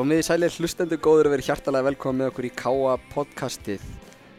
[0.00, 3.82] Komið í sælir hlustendur góður að vera hjartalega velkomin með okkur í Káa podcastið.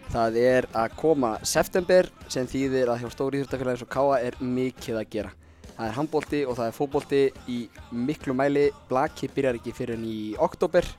[0.10, 4.40] Það er að koma september sem þýðir að hjá stóri íþjóttafélagi eins og Káa er
[4.42, 5.36] mikið að gera.
[5.76, 7.60] Það er handbólti og það er fótbólti í
[7.94, 8.66] miklu mæli.
[8.90, 10.18] Blaki byrjar ekki fyrir enn í
[10.50, 10.90] oktober.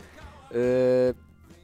[0.55, 1.11] Uh,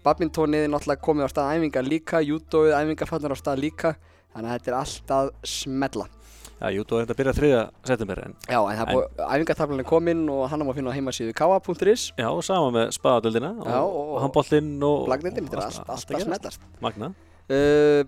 [0.03, 3.95] badmintónið er náttúrulega komið á stað æfingar líka, júdóið æfingarfannar á stað líka.
[4.35, 6.11] Þannig að þetta er alltaf smetla.
[6.59, 7.51] Já, jú, þú er þetta að byrja 3.
[7.87, 11.35] september en Já, en það er æfingartaflan er kominn og hann má finna á heimasíðu
[11.39, 12.09] káa.is.
[12.19, 15.79] Já, sama með spaðadöldina Já, og, og- og handbóltinn og Blagdindin, þetta er allt- allt,
[15.79, 16.29] allt að alltaf gerast.
[16.29, 16.61] smetlast.
[16.83, 17.15] Magna
[17.49, 18.05] Uh,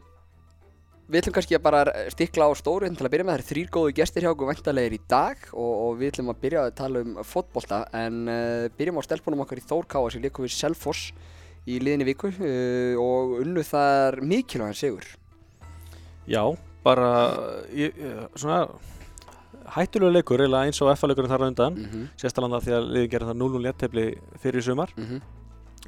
[1.09, 1.81] við ætlum kannski að bara
[2.13, 3.33] stikla á stóru til að byrja með.
[3.33, 6.41] Það eru þrýr góðu gestir hjá okkur væntalegir í dag og, og við ætlum að
[6.43, 10.45] byrja að tala um fótbolta en uh, byrjum á stelpunum okkar í Þórkáa sem leikum
[10.45, 11.07] við Selfoss
[11.67, 14.21] í liðinni viku uh, og unnu þar.
[16.29, 16.45] Já,
[16.85, 17.11] bara
[17.75, 17.93] ég,
[18.37, 18.69] svona
[19.75, 22.07] hættulegu leikur eiginlega eins og FA-leikurinn þar á undan Mm -hmm.
[22.17, 24.07] sérstaklega því að liðin gerði það 0-0 léttefli
[24.43, 24.91] fyrir í sumar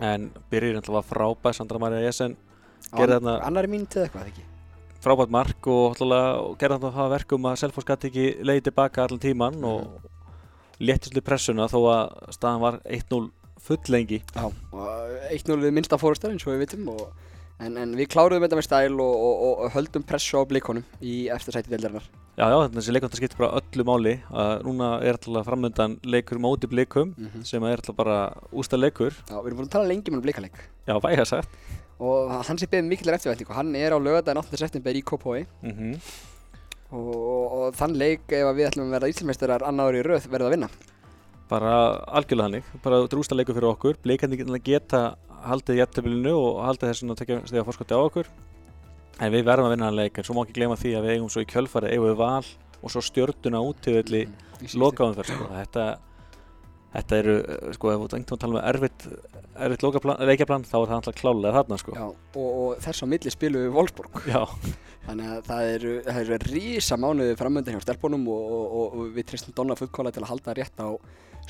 [0.01, 2.01] en byrjir var frábæð Sandra Maria
[3.21, 4.43] þarna- Annari mínuti eða eitthvað, ekki?
[5.03, 5.97] frábært mark og,
[6.41, 9.87] og gerði þetta það að verkum að Selfoss gæti ekki leiði tilbaka allan tíman og
[10.81, 14.45] léttist við pressuna þó að staðan var 1-0 full lengi Já.
[14.73, 17.09] Og 1-0 við minnsta fórustar eins og við vitum og,
[17.67, 21.15] en, en við kláruðum þetta með stæl og, og, og, höldum pressu á blikonum í
[21.35, 22.09] eftir sæti deildarinnar.
[22.39, 24.17] Já, já, þessi leikvönda skiptir bara öllu máli.
[24.33, 28.19] Að núna er alltaf framöndan leikur móti blikum Mm sem er alltaf bara
[28.53, 29.15] ústa leikur.
[29.29, 30.61] Já, við erum búin að tala lengi um blikaleg.
[30.89, 31.57] Já, væga sagt.
[32.03, 34.59] Og hann sé beðið mikilvæg eftirvætningu hann er á lögadaginn 8.
[34.59, 35.99] september í Kópói mm
[36.93, 40.29] og, og, og þann leik ef við ætlum að verða íslumeistarar annar ári í röð
[40.29, 40.71] verðum að vinna.
[41.53, 41.73] Bara
[42.17, 43.99] algjörlega hannig, bara þetta er ústa leikur fyrir okkur.
[44.05, 45.03] Blikandi geta
[45.47, 48.33] haldið jættabilinu og haldið þessum að tekja stiga fórskoti á okkur
[49.21, 51.17] En við verðum að vinna hann leik en svo má ekki gleyma því að við
[51.17, 52.47] eigum svo í kjölfari eigum við val
[52.83, 54.23] og svo stjörnuna útíðvilli
[54.79, 55.49] lokaumferð sko.
[55.53, 55.85] þetta,
[56.97, 57.37] þetta eru,
[57.77, 59.07] sko, ef þú einhvern veginn tala um erfitt,
[59.67, 61.95] erfitt leikjaplan þá er það alltaf klálega þarna sko.
[61.99, 64.43] Já, og, og þess á milli spilum við Wolfsburg Já,
[65.07, 69.13] þannig að það eru, það eru rísa mánuði framöndan hjá stelpunum og, og, og, og
[69.19, 70.91] við tristum Donna fullkóla til að halda rétt á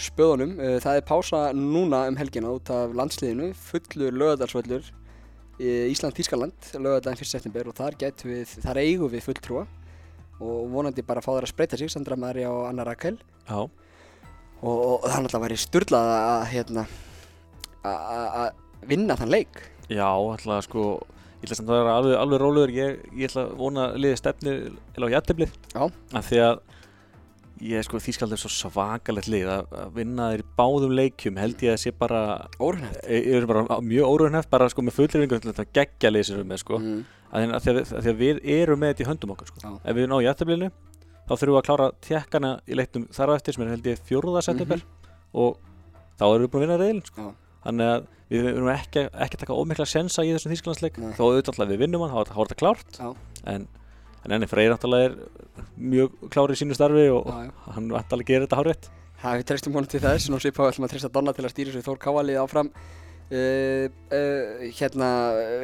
[0.01, 0.57] spöðunum.
[0.59, 4.91] Uh, það er pása núna um helgina út af landsliðinu fullur lögadalsvöllur
[5.63, 7.29] Ísland-Tískaland lögadaginn 1.
[7.29, 7.95] september og þar
[8.25, 9.67] við, þar eigum við fulltrúa
[10.43, 13.19] og vonandi bara fá þær að spreita sig Sandra Maria og Anna Rakel.
[13.47, 13.71] Já, og,
[14.65, 16.85] og það náttúrulega væri sturlað að hérna
[17.85, 19.61] að- að að vinna þann leik.
[19.93, 20.83] Já, alltaf sko
[21.43, 22.73] ég ætla samt að vera alveg, alveg rólegur.
[22.75, 24.57] Ég, ég ætla að vona að liði stefni
[24.99, 25.83] á jættiblið Já.
[26.19, 26.61] af því að
[27.63, 31.63] ég sko Þískald er svo svakalegt lið að, að vinna þeir í báðum leikjum held
[31.63, 32.23] ég að sé bara
[33.07, 36.63] er bara mjög órunnheft bara sko með fullrifingu þetta geggja lið sem við erum með
[36.65, 36.81] sko.
[36.83, 37.03] Mm.
[37.33, 39.75] að, að, því að, að því að við erum með þetta í höndum okkur sko.
[39.85, 40.71] Ef við náum jættiblinu
[41.23, 44.03] þá þurfum við að klára tjekkana í leiknum þar á eftir sem er held ég
[44.09, 44.83] fjórða september.
[45.33, 45.55] Og
[46.19, 47.29] þá erum við búin að vinna reyðin sko.
[47.63, 51.71] Þannig að við erum ekki, ekki að taka ómikla sensa í þessum Þísklandsleik þó auðvitað
[51.71, 52.99] við vinnum hann, þá er- þá þetta klárt.
[53.53, 53.69] En,
[54.23, 55.15] en enni Freyr náttúrulega er
[55.77, 57.55] mjög klár í sínu starfi og Já, já.
[57.77, 58.91] hann vantalega gerir þetta hárétt
[59.23, 61.71] Það við treystum honum til þess, nú svipað ætlum að treysta Donna til að stýra
[61.71, 62.71] þessu Þór Kávalið áfram.
[63.33, 65.09] Uh, uh, hérna,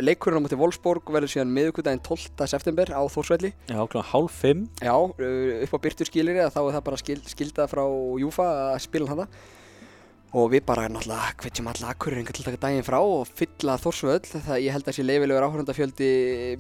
[0.01, 2.47] leikurinn á móti Wolfsburg verður síðan miðvikudaginn 12.
[2.49, 3.51] september á Þórsvelli.
[3.67, 7.19] Já, kláðan hálf fimm Já, uh, upp á byrtu skilir þá er það bara skil,
[7.29, 7.83] skildað frá
[8.23, 9.43] Júfa að spila hann það.
[10.37, 14.21] Og við bara náttúrulega hvetjum alla akkuringa til að taka daginn frá og fylla Þórsvöll.
[14.29, 16.09] Það ég held að þessi leifilegur áhörndafjöldi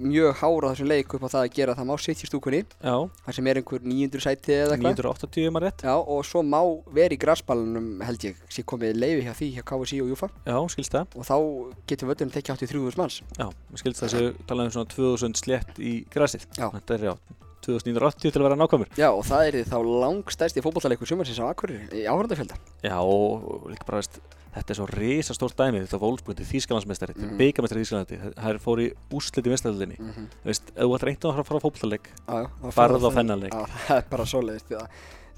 [0.00, 2.60] mjög hára þessum leik upp á það að gera það má sitt í stúkunni.
[2.80, 2.94] Já,
[3.26, 5.02] Það sem er einhver 900 sæti eða eitthvað.
[5.02, 6.60] 980 maður rétt Já, og svo má
[6.96, 10.56] vera í grassballunum held ég, sé komið leiði hjá því hjá KFC og Júfa Já,
[10.72, 11.36] skilst það og þá
[11.92, 13.20] getur völlurinn tekið 83.000 manns.
[13.36, 13.46] Já,
[13.82, 16.70] skilst það sem talaði um svona 2000 slétt í grasið Já.
[16.72, 17.14] Þetta er já,
[17.66, 21.88] 2980 til að vera nákvæmur Já, og það er þá langstæsti fótballtaleikur sumarsins á Akureyri
[21.92, 22.56] í áhörndafjölda.
[22.84, 24.20] Já, og líka bara veist
[24.58, 27.34] Þetta er svo risa stórt dæmi, þetta er Wolfsburg, þetta er Þýskalandsmeistari, þetta Mhm.
[27.34, 29.98] er byggamestari í Þýskalandi, það er fór í úrslit í mestaröldinni.
[30.00, 30.26] Mm -hmm.
[30.42, 31.60] Þú veist, ef þú ætlar einnig að fara
[32.26, 33.52] á farðu það- á þennan leik.
[33.52, 34.68] Já, það er bara svoleiðist.
[34.68, 34.88] Það,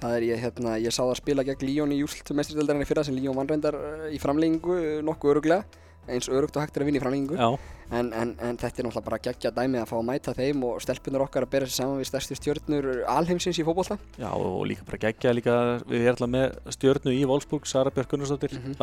[0.00, 3.04] það er ég, hérna, ég sá það spila gegn Líón í úslit meistardildarinnar í fyrra
[3.04, 5.64] sem Líón vann reyndar eh, í framlengingu nokkuð öruglega,
[6.10, 7.58] eins öruggt og hægt er að vinna í framlengingu.
[7.90, 10.76] En, en, en þetta er náttúrulega bara geggja dæmi að fá að mæta þeim og
[10.84, 13.96] stelpunar okkar að bera sér saman við stærstu stjörnur alheimsins í fótbollta.
[14.20, 15.56] já, og líka bara geggja líka,
[15.90, 18.74] við erum alltaf með stjörnu í Wolfsburg, Sara Björk Gunnarsdóttir, Mhm.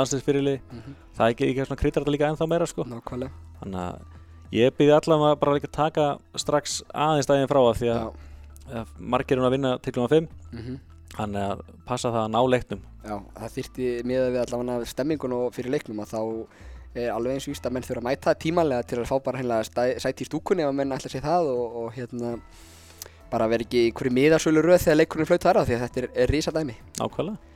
[0.72, 0.94] mm -hmm.
[1.18, 2.84] það er ekki, ekki svona kryddar þetta líka ennþá meira, sko.
[2.84, 3.32] Nákvæmlega.
[3.62, 4.00] Þannig að
[4.52, 8.14] ég byrði allavega bara líka að taka strax aðeins daginn frá að því að,
[8.76, 10.80] að margir eru að vinna til klúma 5, Mm
[11.18, 12.82] þannig að passa það að ná leiknum.
[13.08, 16.22] Já, það þyrti miðað við allavega stemmingun og fyrir leiknum að þá
[16.96, 19.64] er alveg eins og víst að menn þurfa að mæta tímanlega til að fá bara
[19.68, 22.38] stæ- sæti í stúkunni ef að menn ætla sér það og, og hérna
[23.32, 26.02] bara vera ekki í hverju miðarsölu röð þegar leikurinn flaut þar á því að þetta
[26.02, 26.76] er, er risa dæmi.
[27.02, 27.54] Nákvæmlega.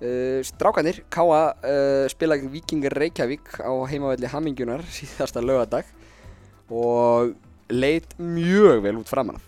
[0.00, 5.84] Uh, strákanir, Káa uh, spila gegn Víkingar Reykjavík á heimavelli Hamingjunar síðasta lögadag
[6.72, 7.34] og
[7.68, 9.44] leit mjög vel út framan af.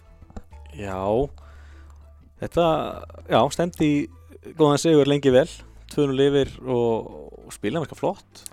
[0.77, 1.01] Já,
[2.43, 2.67] þetta,
[3.33, 5.49] já, stemdi í góðan sigur lengi vel,
[5.93, 7.09] tvönu lifir og,
[7.47, 8.45] og spila með flott,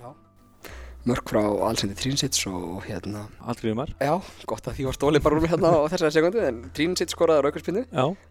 [1.10, 4.14] Mörk frá Alsendi Trínsits og hérna, aldrei umar, já,
[4.50, 7.44] gott að því var stólið bara úr mig hérna á þessari sekundu en Trínsits skoraði
[7.48, 7.84] raukarspinnu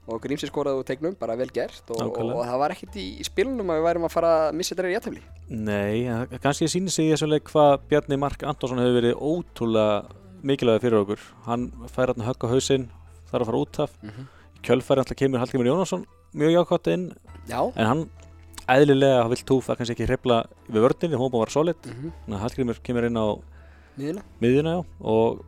[0.09, 2.37] og Grímsits skoraði úr tegnum, bara vel gert og, Nákvæmlega.
[2.39, 4.89] og það var ekkert í, í spilunum að við værum að fara að missa þetta
[4.93, 5.23] í jættafli.
[5.49, 10.05] nei, en kannski sýnir sig þessu leik hvað Bjarni Mark Antonsson hefur verið ótrúlega
[10.47, 12.89] mikilvæg fyrir okkur, hann fær hann högg á hausinn,
[13.33, 14.27] þarf að fara út af, Mm -hmm.
[14.63, 16.05] kjölfæri alltaf kemur Hallgrimur Jónasson
[16.35, 17.13] mjög jákvæmt inn,
[17.49, 17.73] Já.
[17.77, 18.11] en hann
[18.69, 22.13] eðlilega vill túfa kannski ekki hrefla við vördinni, hún búið að vera solid, Mm -hmm.
[22.27, 23.27] þannig að Hallgrimur kemur inn á
[23.99, 24.23] Miðuna.
[24.41, 25.45] miðjuna já, og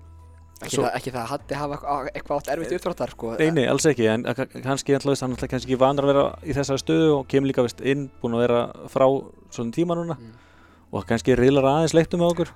[0.61, 1.75] Ekki, Svo- það, ekki það að Hatti hafa
[2.13, 3.37] eitthvað- átt erfitt uppdráttar, sko.
[3.39, 6.53] Nei, nei, alls ekki, en ka- kannski veist, hann kannski ekki vanur að vera í
[6.53, 9.07] þessari stöðu og kemur líka veist, inn, búin að vera frá
[9.51, 10.33] svona tíma núna Mm.
[10.93, 12.49] og kannski riðlar aðeins leiktum með okkur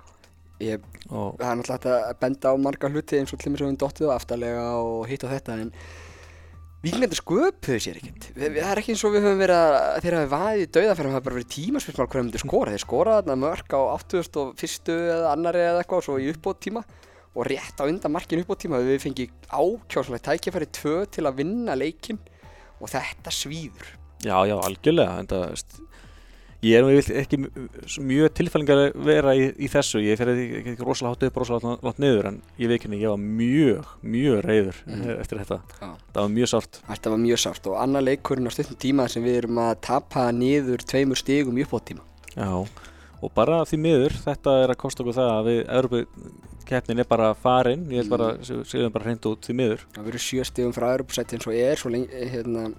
[0.61, 0.81] Ég,
[1.11, 4.07] og það er náttúrulega að benda á marga hluti eins og mér sem við dottið
[4.13, 5.73] á aftarlega og hitt og þetta en
[6.85, 8.27] Víkingandur sköpuðu sér ekkert.
[8.37, 10.69] Við- við- Það er ekki eins og við höfum verið að þeir hafi vaðið í
[10.77, 12.75] dauðafærum, það hafa bara verið tímaspilsmál hverjum myndir skora.
[12.75, 14.93] Þeir skoraði þarna mörk á 81.
[15.15, 16.85] eða annari eða eitthvað og svo í uppbót tíma
[17.35, 21.75] og rétt á undan markinu uppbót tíma við fengið ákjóðslega tækifæri tvö til að vinna
[21.75, 22.19] leikinn
[22.81, 23.89] og þetta svíður.
[24.25, 25.25] já, já, algjörlega
[26.65, 27.39] ég er nú ekki
[28.09, 32.01] mjög tilfællingar að vera í, í þessu, ég fer ekki, rosalega hátt upp, rosalega látt
[32.03, 35.11] niður en ég ekki, ég var mjög, mjög reyður Mhm.
[35.21, 35.91] eftir þetta, Já.
[36.15, 39.23] það var mjög sárt Þetta var mjög sárt og annar leikurinn á stundum tíma sem
[39.25, 42.01] við erum að tapa niður tveimur stigum í uppbót tíma.
[42.37, 42.67] Já,
[43.23, 46.07] og bara því miður, þetta er að kosta okkur það að við, Európa
[46.65, 48.65] keppnin er bara farin, ég held bara, Mm.
[48.65, 51.77] séum bara hreint út því miður Það verður sjö stigum frá Europasætti eins og er
[51.77, 52.73] svo lengi, hérna,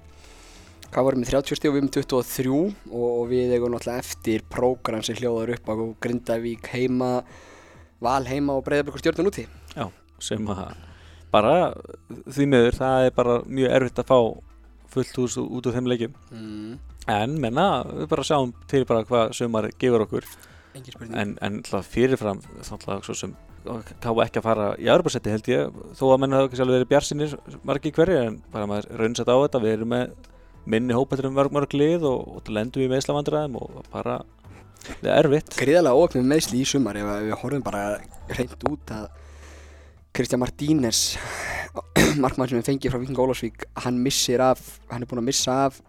[0.91, 4.43] hvað vorum við 30 stig og við erum 23 og, og við eigum náttúrulega eftir
[4.53, 5.73] prógram sem hljóðar upp á
[6.05, 7.11] Grindavík heima,
[8.03, 9.47] Val heima og Breiðablík og stjórnum úti.
[10.21, 10.75] sem að
[11.33, 11.53] bara
[12.31, 14.19] því miður, það er bara mjög erfitt að fá
[14.95, 16.19] fullt hús út úr þeim leikjum.
[16.31, 16.75] Mm.
[17.11, 20.29] en menna, við bara sjáum til bara hvað sumar gefur okkur.
[21.15, 23.35] En, en fyrirfram svo sem
[24.03, 26.89] káfa ekki að fara í Európa-setti held ég, þó að menn hafa ekki sjálf verið
[26.91, 27.35] bjarsinir
[27.65, 30.11] margir hverju en bara maður raunsett á þetta, við erum með
[30.65, 34.19] minni hópættur um mörg mörg lið og, og lendum í meðslavandræðum og bara
[34.85, 37.85] það er erfitt Gríðarlega óöfnum meðsli í sumar ef við horfum bara
[38.33, 39.07] hreint út að
[40.15, 41.17] Kristján Martínez,
[42.23, 45.55] markmann sem við fengið frá Viking Ólafsvík, hann missir af, hann er búinn að missa
[45.65, 45.81] af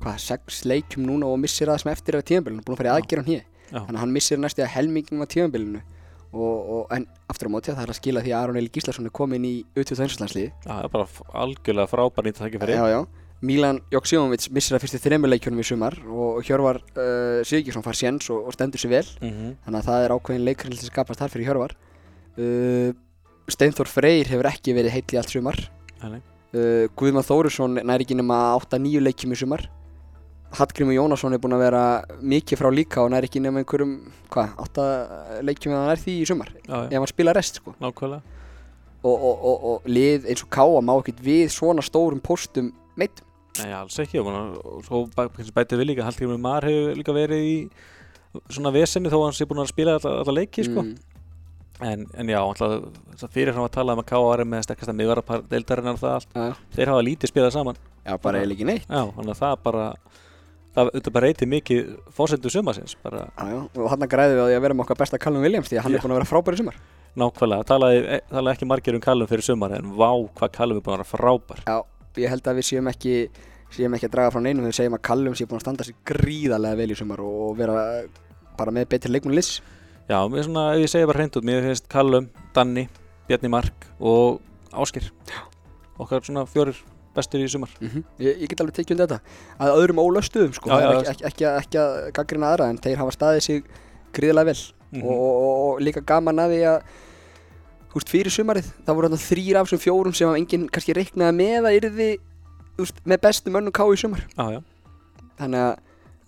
[0.00, 3.00] hvað, sex leikjum núna og missir það sem eftir af tíðanbílunum, búinn að fara í
[3.00, 3.48] aðgerðan hér.
[3.70, 5.82] Þannig að hann missir næstu að helmingum af tíðanbílunu
[6.30, 9.10] og, og, en aftur á móti það er að skila því að Aron Eli Gíslason
[9.10, 10.52] er komin í auðvitað einslandsliði.
[10.54, 13.00] Já, það er bara algjörlega frábær nýtt að þekka fyrir Já, já.
[13.40, 18.28] Milan Joksimovic missir það fyrstu þreymur leikjunum í sumar og Hjörvar uh, Sigurðsson far séns
[18.32, 19.06] og, og stendur sér vel.
[19.20, 19.54] mm -hmm.
[19.64, 21.72] Þannig að það er ákveðin leikurinn sem skapast þar fyrir Hjörvar.
[22.36, 22.92] Uh,
[23.48, 25.58] Steinþór Freyr hefur ekki verið heill í allt sumar.
[26.52, 29.68] Uh, Guðmann Þórisson nær ekki nema 8-9 leikjum í sumar.
[30.50, 31.82] Hallgrímur Jónasson er búinn að vera
[32.20, 33.92] mikið frá líka og nær ekki nema einhverjum,
[34.34, 36.50] hvað, 8 leikjum eða er því í sumar.
[36.66, 37.74] Já, Ef hann spila rest, sko.
[37.80, 38.20] nákvæmlega
[39.02, 43.22] Og, og, og, og lið eins og Káa má ekkert við svona stórum póstum meitt.
[43.58, 45.00] Nei, alls ekki og búin svo
[45.56, 47.54] bætið við líka Hallgrímur Mar hefur líka verið í
[48.54, 50.84] svona vesenni þó að hann sé búin að spila alla, leiki sko.
[50.86, 50.94] Mm.
[51.90, 52.76] en, en já, alltaf
[53.18, 54.44] það fyrir hann að tala um að K.A.R.
[54.46, 58.14] með stekkast að miðvarapar deildarinnar og það allt Já, þeir hafa lítið spilað saman já,
[58.22, 58.86] bara eiginlega ekki neitt.
[58.86, 59.86] já, þannig að það bara
[60.70, 64.62] það auðvitað bara reytir mikið fórsendu sumasins bara Já, já, og hann græði við að
[64.68, 65.98] vera með okkar besta Callum Williams því að hann Já.
[65.98, 66.76] er búinn að vera frábær í sumar.
[67.18, 70.94] nákvæmlega, talaði, talaði ekki margir um Callum fyrir sumar en vá hvað Callum er búin
[70.94, 71.80] að vera frábær Já,
[72.16, 73.14] ég held að við séum ekki,
[73.70, 75.84] séum ekki að draga frá neinum þegar við segjum að Callum sé búinn að standa
[75.84, 78.02] sig gríðarlega vel í sumar og vera
[78.58, 79.60] bara með betri leikmenn liss.
[80.10, 82.88] já, svona, ég segja bara hreint út mér finnst Callum, Danni,
[83.28, 84.40] Bjarni Mark og
[84.72, 85.10] Áskir
[86.00, 86.76] okkar svona fjórir
[87.14, 89.20] bestur í sumar Mm ég, ég get alveg tekið um þetta.
[89.58, 90.90] Að öðrum ólöstuðum, sko, Já, já.
[90.90, 93.64] ekki, ekki, ekki, ekki að gaggrina aðra en þeir hafa staðið sig
[94.14, 95.02] gríðarlega vel Mhm.
[95.06, 96.82] og, og, og, og líka gaman að því að
[97.90, 101.36] þú veist, fyrir sumarið, það voru þarna þrýr af þessum fjórum sem enginn kannski reiknaði
[101.40, 102.08] með að yrði
[102.76, 104.22] þú veist, með bestu mönnum ká í sumar.
[104.36, 104.60] Já, já,
[105.40, 105.74] þannig að,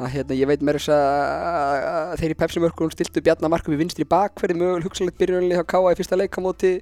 [0.02, 3.81] að hérna, ég veit mér þess að, að þeir í Pepsi-mörkunum stiltu Bjarnar Markum í
[3.81, 6.73] vinstri bakverði möguleg hugsanlegt byrjunlega hjá Káa í fyrsta leik á móti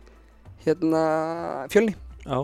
[0.64, 1.02] hérna
[1.72, 1.94] fjölni.
[2.24, 2.40] Já.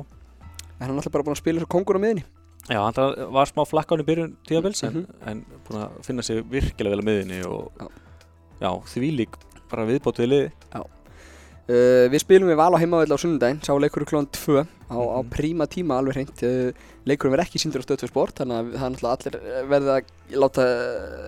[0.77, 2.25] En hann er alltaf bara búinn að spila svo kongur á miðinni
[2.69, 5.05] Já, hann var smá flakkan í byrjun tíðabils en, Mhm.
[5.31, 7.87] en búin að finna sig virkilega vel á miðinni og Já.
[8.61, 9.37] já, því lík
[9.71, 10.51] bara viðbót við liði
[11.67, 15.19] Uh, við spilum við val á heimavöld á sunnudaginn, sá leikur klón 2 á, á
[15.19, 15.31] Mhm.
[15.35, 16.43] príma tíma alveg hreint.
[16.47, 16.71] Uh,
[17.05, 19.65] leikurum er ekki síndur á stöð 2 sport, þannig að það er náttúrulega allir eh,
[19.67, 20.05] verið að
[20.43, 20.63] láta,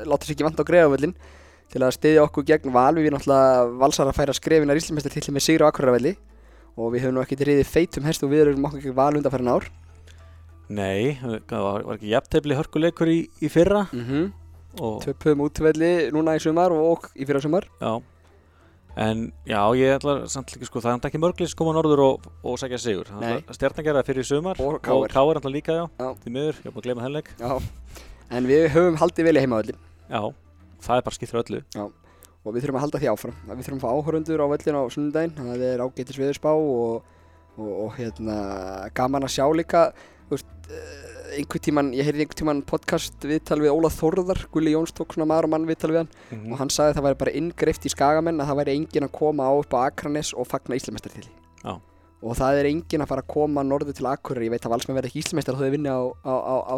[0.06, 1.14] láta sér ekki vant á greiðavöllin
[1.68, 2.94] til að styðja okkur gegn val.
[2.94, 6.14] Við erum náttúrulega valsar að færa skrefinar íslumestartilli með sigur á Akureyravelli
[6.78, 9.50] og við höfum nú ekkert riðið feitum hest og við erum okkur gegn val undanfærin
[9.50, 9.66] ár.
[10.70, 14.32] Nei, það var, var ekki jafntefli hörkuleikur í, í fyrra Mm -hmm.
[15.02, 17.64] Töpum útvelli núna í sumar og í fyrra sumar.
[17.80, 18.00] já,
[18.98, 22.58] en já, ég ætla samt líka sko, það er ekki mörglis koma norður og, og
[22.60, 23.38] segja sigur Nei.
[23.54, 24.80] Stjarnan gerði það fyrir sumar Og.
[24.82, 26.08] Káir alltaf líka, já, Já.
[26.24, 27.52] því miður, ég er búin að gleyma þennleik Já.
[28.38, 29.78] En við höfum haldið vel í heimavöllin.
[30.10, 30.20] Já,
[30.84, 31.62] það er bara skiptur öllu
[32.48, 34.82] og við þurfum að halda því áfram við þurfum að fá áhörundur á völlin á
[34.94, 37.08] sunnudaginn það er ágætis viðurspá og,
[37.58, 38.36] og, og hérna
[38.96, 39.82] gaman að sjá líka
[40.28, 44.72] þú veist, eh, einhvern tíman, ég heyrði einhvern tíman podcast viðtal við Ólaf Þórðar Gulli
[44.74, 47.06] Jóns tók svona maður og mann viðtal við hann mm og hann sagði að það
[47.06, 50.32] væri bara inngreift í skagamenn að það væri engin að koma á upp á Akranes
[50.34, 51.28] og fagna Íslamestartili
[51.64, 51.74] Já.
[52.22, 54.98] og það er engin að fara að koma norður til Akureyri, ég veit að Valsmenn
[54.98, 56.76] verði ekki Íslamestar þó þau vinni á, á, á, á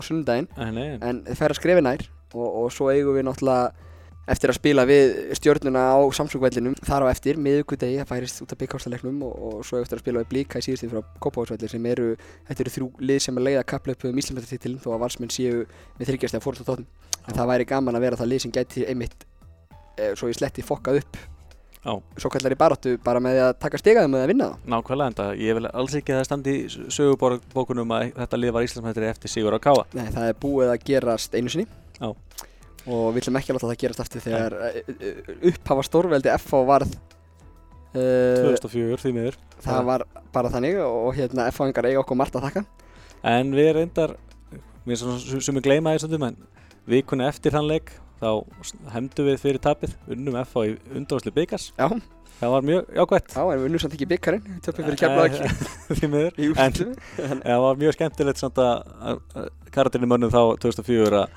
[0.73, 2.03] nei, en þeir færa skrefi nær
[2.35, 3.90] og, og svo eigum við náttúrulega
[4.31, 8.61] eftir að spila við stjörnuna á Samsung-vellinum þar á eftir, miðugudegi, það færist út af
[8.61, 12.13] bygghástalegnum og, og svo eftir að spila við Blíka í síðustíð frá Kópavóðsvellir sem eru,
[12.49, 15.65] þetta eru þrjú lið sem að leiða kaplöpu um Íslandmættartitilin þó að valsmenn séu
[15.99, 16.87] með þryggjastega fórhald á tóttum
[17.27, 19.27] en það væri gaman að vera það lið sem gæti einmitt
[19.97, 21.21] e, svo ég sletti fokkað upp
[21.81, 21.95] Já.
[22.21, 25.19] svo kallar í baróttu bara með að taka stigaðum með að vinna það nákvæmlega en
[25.21, 29.09] það, ég vil alls ekki að það standi í sögubókunum að þetta lið var Íslandsmættri
[29.09, 29.87] eftir Sigur á Káa.
[29.97, 31.65] Nei, það er búið að gerast einu sinni.
[31.97, 32.13] Já.
[32.87, 36.95] Og við ætlum ekki að láta það gerast aftur þegar uh, upphafa stórveldi FH varð
[36.95, 39.41] uh, 2004 því miður.
[39.65, 42.65] það var bara þannig og hérna FH-ingar eiga okkur margt að þakka.
[43.31, 44.15] En við reyndar,
[44.87, 46.41] svona sem við gleyma því stundum en
[46.91, 48.31] vikunni eftir þann leik þá
[48.95, 51.89] hefndu við fyrir tapið, unnum FH í undáðsli byggas Já,
[52.41, 53.33] Það var mjög jákvætt.
[53.37, 55.49] Já, en við unnum samt ekki byggarinn við töpum fyrir kemla ekki
[55.99, 56.39] Því miður.
[56.65, 59.21] En það var mjög skemmtilegt samt að,
[59.75, 61.35] karaterinni mönnum þá 2004 að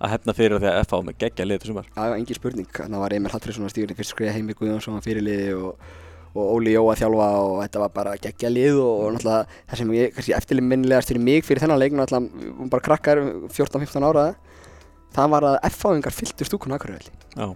[0.00, 2.68] að hefna fyrir því að FH með geggja lið þessum var Já, já, engin spurning,
[2.76, 5.82] þannig að var Emil Hallfriðsson að stýra fyrst skriða heimi Guðjónsson var fyrirliði og,
[6.32, 9.82] og Óli Jó að þjálfa og þetta var bara geggja lið og, og náttúrulega það
[9.82, 14.26] sem ég, kannski eftirminnilegast fyrir mig fyrir þennan leik, náttúrulega, vorum bara krakkar 14-15 ára
[15.14, 17.12] það var að F-fáingar fylltu stúkun Akureyri.
[17.34, 17.52] Já,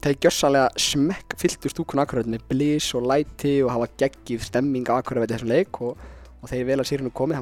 [0.00, 4.88] það er gjössalega smekk fylltu stúkun Akureyri með blís og læti og hafa geggið stemming
[4.88, 5.98] á þessum leik og,
[6.40, 7.40] og þegar vel að sérinu komið,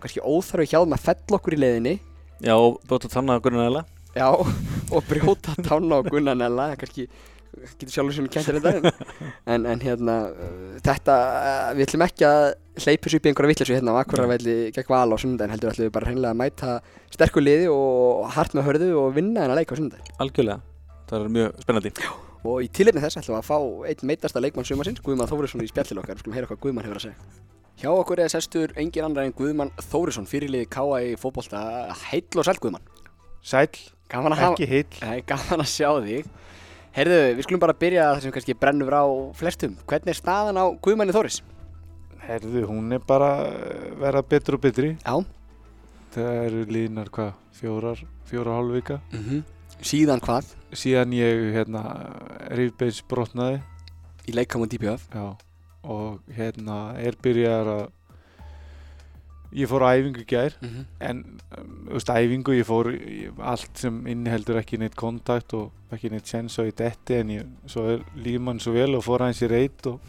[4.13, 7.07] að já og að Já, brjóta tána á Gunnanella, það kannski
[7.53, 9.09] getur sjálfur sem kæntir þetta en,
[9.55, 12.47] en, en hérna, uh, þetta, uh, við ætlum ekki að
[12.81, 15.89] hleypa þessu upp í einhverja vittlesu hérna á Akureyravelli gegn val á sunnudaginn, heldur ætlum
[15.89, 16.75] við bara hreinlega að mæta
[17.13, 20.15] sterkur liði og hart með hörðu og vinna hennar leik á sunnudaginn.
[20.25, 20.65] Algjörlega,
[21.11, 21.95] það er mjög spennandi
[22.43, 23.59] Og í tilefni þess ætlum við að fá
[23.93, 26.99] einn meitasta leikmann sumarsins, Guðmann Þórisson í spjallil okkar, við skulum heyra hvað Guðmann hefur
[26.99, 27.29] að segja.
[27.83, 30.99] Hjá okkur er sestur engin annar en Guðmann Þórisson, fyrirliði K.A.
[31.07, 31.63] í fótbolta,
[32.09, 32.83] heill og sæl Guðmann.
[34.39, 35.23] Hafa, ekki heill.
[35.27, 36.27] Gaman að sjá þig.
[36.93, 39.05] Heyrðu, við skulum bara byrja það sem kannski brennur á
[39.39, 39.79] flestum.
[39.89, 41.41] Hvernig er staðan á Guðmanni Þóris?
[42.23, 44.93] Herðu, hún er bara að verða betur og betri.
[45.01, 45.15] Já.
[46.13, 49.01] Það eru línar hvað, fjórar, fjórar hálf vika.
[49.13, 49.25] Mm
[49.83, 50.53] Síðan hvað?
[50.79, 51.81] Síðan ég hérna
[52.55, 53.57] rifbeins brotnaði.
[54.29, 55.09] Í leikkamum DPF.
[55.11, 55.35] Já.
[55.83, 57.83] Og hérna er byrjar að
[59.53, 60.85] ég fór á æfingu í gær Mm -hmm.
[61.01, 66.11] en um, veist æfingu ég fór í allt sem inniheldur ekki neitt kontakt og ekki
[66.11, 69.43] neitt sens á í detti en ég, svo er lífmann svo vel og fór aðeins
[69.43, 70.01] í reyt og,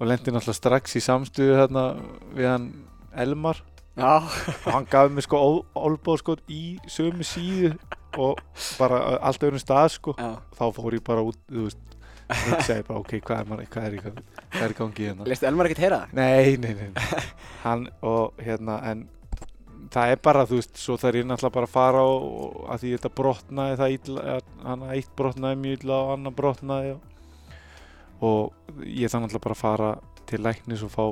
[0.00, 1.96] og lendi náttúrulega strax í samstuðu þarna
[2.34, 2.72] við hann
[3.16, 3.62] Elmar
[3.96, 4.22] Já.
[4.66, 7.74] og hann gaf mér sko olbóð sko í sömu síðu
[8.18, 8.38] og
[8.78, 10.38] bara allt öðrum stað sko Já.
[10.56, 11.78] þá fór ég bara út þú veist
[12.30, 13.96] og segi bara ok, hvað er, hvað er,
[14.50, 16.20] hvað er í gangi hérna Lestu Elmar ekkert heyra það?
[16.20, 17.24] Nei, nei, nei.
[17.64, 19.06] Hann og hérna en
[19.90, 22.92] það er bara, þú veist, svo þarf ég náttúrulega bara að fara og, að því
[22.96, 27.08] þetta brotnaði það illa, að hann eitt brotnaði mjög illa og annar brotnaði og,
[28.30, 29.90] og ég þarf náttúrulega bara að fara
[30.30, 31.04] til læknis og fá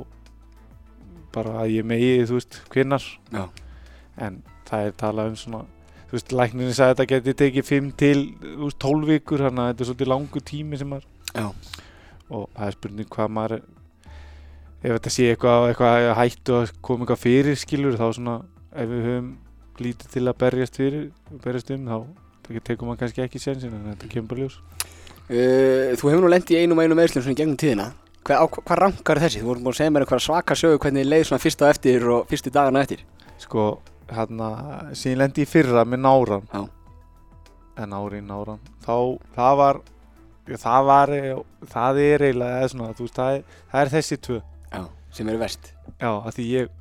[1.35, 3.43] bara að ég megi, þú veist, hvinnar Já.
[4.25, 5.65] en það er talað um svona
[6.09, 9.63] þú veist, læknirinn sagði að þetta geti tekið 5 til, þú veist, 12 vikur þannig
[9.63, 11.47] að þetta er svolítið langur tími sem maður Já.
[12.29, 13.59] og það er spurning hvað maður
[14.79, 18.39] ef þetta sé eitthvað, eitthvað hættu að koma eitthvað fyrir skilur þá svona
[18.73, 19.29] ef við höfum
[19.79, 21.09] lítið til að berjast fyrir
[21.43, 21.99] berjast um þá
[22.65, 24.57] tekum maður kannski ekki sensin en þetta kemur bara ljós
[25.29, 27.91] Uh, þú hefur nú lent í einum einum meðslum svona í gegnum tíðina.
[28.25, 29.43] Hvað, á, hvað rankar þessi?
[29.43, 32.07] Þú vorum búin að segja mér einhverja svaka sögu hvernig leið svona fyrst á eftir
[32.09, 33.03] og fyrstu dagana eftir.
[33.37, 33.65] sko
[34.15, 34.49] hérna
[34.97, 36.49] síðan lendi í fyrra með náran.
[36.53, 36.65] Já.
[37.79, 38.59] en ári náran.
[38.83, 38.95] Þá
[39.35, 39.81] það var
[40.57, 41.13] það var,
[41.69, 44.39] það er eiginlega svona, veist, það er, það er þessi tvö.
[44.73, 44.81] Já,
[45.13, 45.71] sem eru verst.
[45.99, 46.73] Já, af því ég,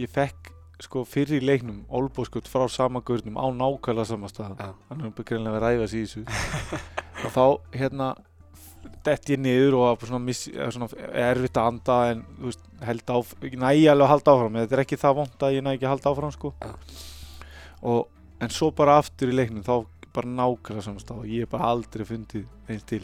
[0.00, 0.52] ég fekk
[0.82, 4.56] sko fyrir í leiknum olbóskut frá sama gurnum á nákvæmlega sama stað.
[4.58, 4.72] Já.
[4.88, 6.24] hann er greinlega að í þessu.
[7.24, 7.44] Og þá
[7.76, 8.08] hérna
[9.06, 13.56] dett ég niður og svona, miss, svona erfitt að anda en veist, held áf ég
[13.58, 15.94] næ alveg að halda áfram, þetta er ekki það vond að ég næ ekki að
[15.96, 16.52] halda áfram sko.
[17.82, 18.04] Og,
[18.42, 19.74] en svo bara aftur í leiknum þá
[20.12, 23.02] bara nákvæmlega sama stað og ég hef bara aldrei fundið eins til.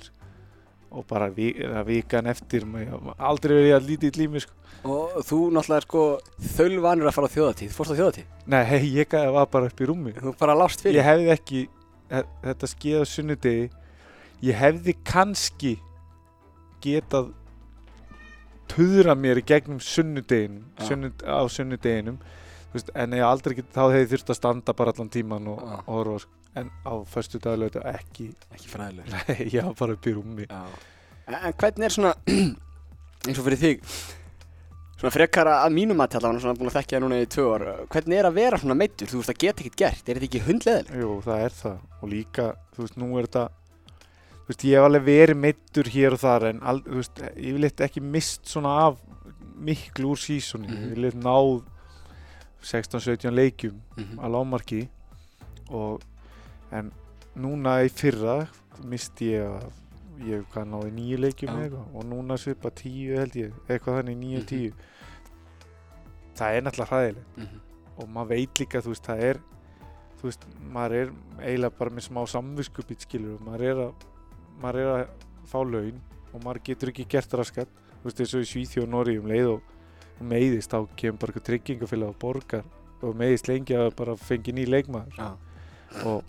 [0.88, 1.50] Og bara vi,
[1.88, 4.54] vikan eftir hef aldrei verið að lítið í lími sko.
[4.88, 6.02] Og þú náttúrulega er sko
[6.54, 8.28] þölvanur að fara á þjóðatíð Fórst á þjóðatíð?
[8.54, 10.14] Nei, hei, ég var bara upp í rúmi.
[10.94, 11.62] Ég hefði ekki
[12.12, 13.66] þe- þetta skeið á sunnudegi
[14.44, 15.74] ég hefði kannski
[16.84, 17.32] getað
[18.70, 20.90] tuðra mér í gegnum sunnudeginum Já.
[20.90, 22.18] sunnud, á sunnudeginum
[22.74, 25.88] veist, en ég aldrei get, þá hefði þurft að standa bara allan tíman og, og
[25.88, 26.36] horfa sko.
[26.60, 30.62] en á föstu daglötu ekki Ekki fræðilegur Nei, ég var bara upp í rúmi Já.
[31.26, 32.14] En, hvernig er svona
[33.26, 33.84] eins og fyrir þig
[34.98, 37.66] svona frekar að mínum að tala svona búin að þekkja það núna í tvö ár
[37.92, 40.44] hvernig er að vera svona meittur, þú veist að geta ekkert gert er þetta ekki
[40.46, 40.96] hundleðileg?
[40.98, 43.44] Jú, það er það og líka, þú veist, nú er þetta
[44.48, 47.88] veist, ég hef alveg verið meittur hér og þar en, al, veist, ég vil eitthvað
[47.88, 48.98] ekki mist svona af
[49.58, 50.84] miklu úr sísoni, Mhm.
[50.84, 51.62] ég vil eitthvað náð
[52.62, 54.18] 16-17 leikjum Mm -hmm.
[54.24, 54.88] að lámarki
[55.70, 56.00] og
[56.72, 56.92] en
[57.36, 58.48] núna í fyrra
[58.84, 59.70] misti ég að
[60.26, 64.16] ég hvað náði nýju leikjum eða eitthvað og núna svipa tíu held ég eitthvað þannig
[64.16, 64.46] nýju Mhm.
[64.46, 64.72] tíu
[66.36, 67.60] það er náttúrulega hræðilegt Mhm.
[67.98, 69.36] og maður veit líka þú veist það er
[70.18, 73.92] þú veist maður er eiginlega bara með smá samviskupið skilur og maður er að
[74.62, 76.00] maður er að fá laun
[76.32, 77.70] og maður getur ekki gert raskat
[78.02, 81.46] þú veist og í Svíþjóð og Noregi um leið og meiðist þá kemur bara eitthvað
[81.48, 82.66] tryggingafélag og borgar
[83.02, 85.30] og meiðist lengi að bara fengi ný leikmaður Já.
[86.10, 86.22] og,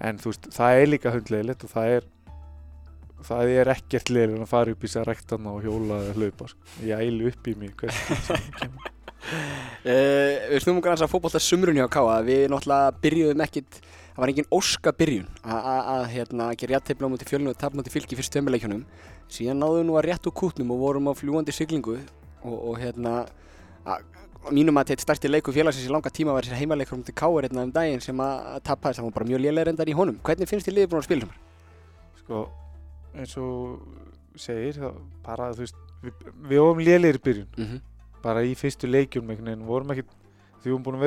[0.00, 2.10] en þú veist það er líka hundlegilegt og það er
[3.24, 6.72] það er ekkert leiðilegt að fara upp í sér rektana og hjóla eða hlaupa sko.
[6.84, 7.86] ég ælu upp í mig
[9.24, 13.78] Uh, við snúmum granns að fótbolta sumrun hjá Káa við náttúrulega byrjuðum ekkit
[14.14, 15.64] það var engin óska byrjun að-
[16.14, 18.84] hérna, gera jættefla á móti fjölinu og tapa á móti fylki fyrst tömuleikjunum
[19.28, 21.98] síðan náðum við nú að rétt úr kútnum og vorum á fljúandi siglingu
[22.44, 23.26] og, og hérna
[23.84, 24.00] að,
[24.50, 27.62] mínum að þetta stærsti leiku félagsins í langa tíma var þessi heimaleikur mútið Káa hérna
[27.64, 30.18] um daginn sem að, tapaðist, það var bara mjög lélega reyndar í honum.
[30.22, 31.40] Hvernig finnst þið liðið búin að spila þessum?
[32.24, 32.48] sko
[33.14, 33.80] eins og
[34.36, 36.12] segir það bara þú veist við,
[36.50, 37.48] við vorum lélegir í byrjun.
[37.56, 37.80] Mm -hmm.
[38.22, 39.26] bara í fyrstu leikjum
[40.64, 41.06] því við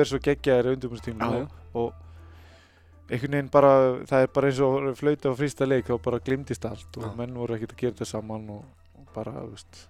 [3.10, 3.70] einhvern veginn bara
[4.08, 7.12] það er bara eins og flauta á fyrsta leik þá bara glimtist allt og Já.
[7.16, 8.64] menn voru ekkert að gera þetta saman og,
[8.98, 9.82] og bara þú veist.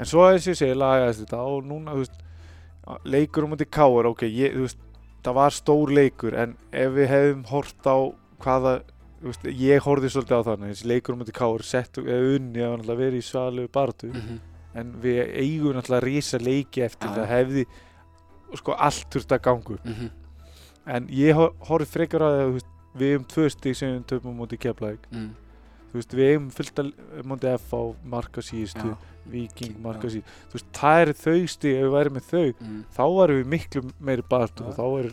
[0.00, 2.20] En svo eins og ég segi lagaðist þetta og núna þú veist
[3.04, 4.78] leikur um mútið káar ok ég, þú veist
[5.24, 7.96] það var stór leikur en ef við hefðum hort á
[8.40, 8.74] hvaða
[9.20, 13.00] veist, ég horfði svolítið á þannig þessi leikur um mútið káar sett unni að náttúrulega
[13.02, 14.12] verið í svalu bartu
[14.80, 17.66] en við eigum náttúrulega rísa leiki eftir Já, það hefði
[18.60, 20.08] sko allt þurft að gangu Mhm.
[20.86, 22.66] En ég hor- horfði frekar að veist,
[22.96, 25.30] við hefum tvö stík sem við töfum á móti keflaðik Mm.
[25.92, 26.92] þú veist við hefum fullt að
[27.24, 28.96] móti F á marka síðustu.
[29.30, 32.84] Viking marka síðustu þú veist það eru þau stík ef við værum með þau Mm.
[32.96, 34.68] þá varum við miklu meiri bartu Já.
[34.68, 35.12] og þá er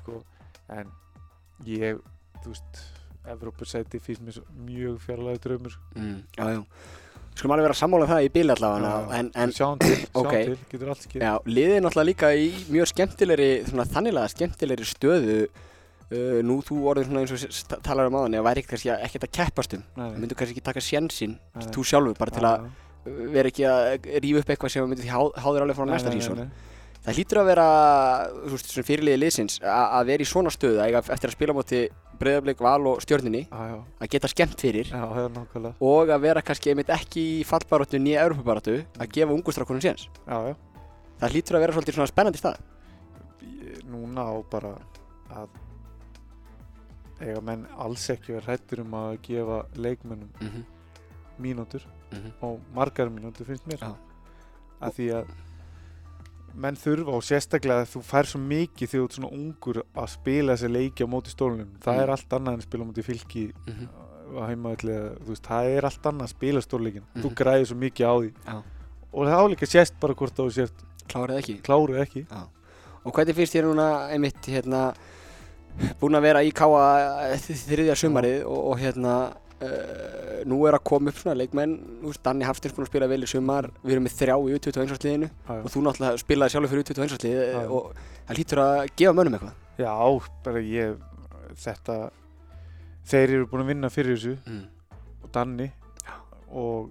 [0.00, 0.22] sko
[0.68, 0.86] en
[1.64, 2.00] ég
[2.42, 2.84] þú veist
[3.26, 6.22] Evrópursæti finnst mér mjög fjarlæði draumur Mm.
[6.36, 6.64] Já, já.
[7.36, 10.34] Skulum alveg vera sammála um það í bíl allavega en, en sjáum til, sjáum ok.
[10.34, 14.88] til, getur allt skil Já, liðið er náttúrulega líka í mjög skemmtilegri, svona þanniglega skemmtilegri
[14.88, 18.94] stöðu uh, Nú þú orðið svona eins og talar um áðan, eða væri ekkert kannski
[18.96, 20.84] ekkert að keppast um Það nei, myndu kannski ekki taka
[21.36, 21.68] nei.
[21.76, 22.66] þú sjálfur, bara til að
[23.06, 26.42] vera ekki að rífa upp eitthvað sem myndi því há, háður alveg frá næsta sísón.
[27.06, 27.66] Það hlýtur að vera,
[28.50, 31.58] svona fyrirliðið liðsins að vera í svona stöðu, að eftir að spila á
[32.16, 36.20] móti breyðarblik, val og stjörninni Já, já, að geta skemmt fyrir já, nákvæmlega og að
[36.22, 40.56] vera kannski einmitt ekki í fallbaróttu nýja Európabaróttu að gefa ungustrákunum séns Já, já
[41.16, 42.56] Það hlýtur að vera svolítið svona spennandi stað
[43.86, 44.74] Núna á bara
[45.30, 45.48] að
[47.20, 50.64] eiga menn alls ekki verið hrættur um að gefa leikmennum mm -hmm.
[51.38, 52.32] mínútur Mm -hmm.
[52.40, 53.96] og margar mínútur finnst mér Já.
[54.80, 55.26] að því að
[56.56, 60.54] menn þurfa og sérstaklega þú fær svo mikið þegar þú ert svona ungur að spila
[60.56, 62.02] þessi leiki á móti stólunum það Mm.
[62.02, 63.88] er allt annað en að spila á móti fylki Mhm.
[64.36, 67.34] að heimaðlega, þú veist, það er allt annað að spila stórleikin, þú Mhm.
[67.36, 68.62] græðir svo mikið á því Já.
[69.12, 70.72] og það álíka sést bara hvort þú sért
[71.08, 72.26] Klárið ekki klárið ekki
[73.06, 74.94] Og hvernig finnst þér núna einmitt hérna
[76.00, 81.10] búin að vera í káa þriðja sumarið og, og hérna uh, nú er að koma
[81.12, 84.16] upp svona leikmenn veist, Danni Hafstins búin að spila vel í sumar við erum með
[84.20, 85.62] þrjá í U21 liðinu Já, já.
[85.62, 87.66] og þú náttúrulega spilaði sjálfur fyrir U21 lið Já, já.
[87.70, 87.96] og
[88.28, 89.94] það hlýtur að gefa mönnum eitthvað Já,
[90.46, 90.94] bara ég
[91.66, 91.96] þetta
[93.06, 94.62] þeir eru búin að vinna fyrir þessu mm.
[95.24, 95.68] og Danni
[96.56, 96.90] og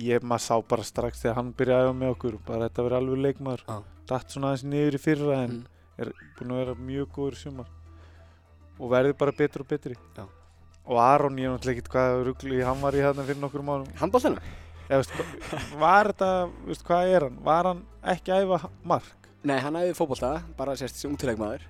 [0.00, 3.22] ég maður sá bara strax þegar hann byrjaði að með okkur bara þetta verið alveg
[3.26, 3.76] leikmaður Já.
[4.10, 6.06] datt svona aðeins niður í fyrra en Mm.
[6.06, 7.66] er búin að vera mjög góður sumar
[8.80, 10.22] og verði bara betur og betri Já.
[10.90, 13.62] Og Aron ég er náttúrulega ekkert hvað ruggli hann var í hérna fyrir nokkur
[14.98, 16.30] veist, hva- var þetta,
[16.66, 17.36] veist, hvað er hann?
[17.46, 17.82] Var hann
[18.14, 19.28] ekki að æfa mark?
[19.46, 21.62] Nei, hann hefði fótbolta, bara sérst sem útilegmaður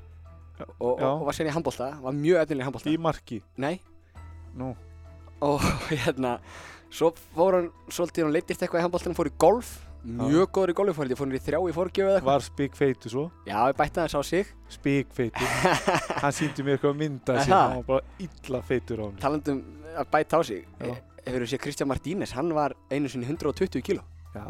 [0.60, 3.38] og, og, og var sérni í handbólta, var mjög efnileg í handbólta í marki?
[3.60, 3.74] Nei,
[4.56, 4.72] nú,
[5.44, 5.60] og
[5.92, 6.38] hérna
[6.90, 10.74] svo fór hann svolítið hann leittist eitthvað í handbóltanum, fór í golf mjög góður í
[10.78, 12.30] golfi, fór hann í þrjá í fórgjöf eða eitthvað.
[12.30, 13.24] Var spík feitu svo?
[13.46, 14.50] Já, ég bætti aðeins á sig.
[14.72, 15.48] Spík feitu
[16.22, 17.50] hann síndi mér eitthvað mynda það?
[17.50, 19.62] hann var bara illa feitur á hann talandum
[20.00, 20.62] að bæta á sig.
[20.80, 20.94] Já.
[21.26, 24.06] Hefur þú séð Kristján Martínez, hann var einu sinni 120 kíló.
[24.32, 24.46] Já,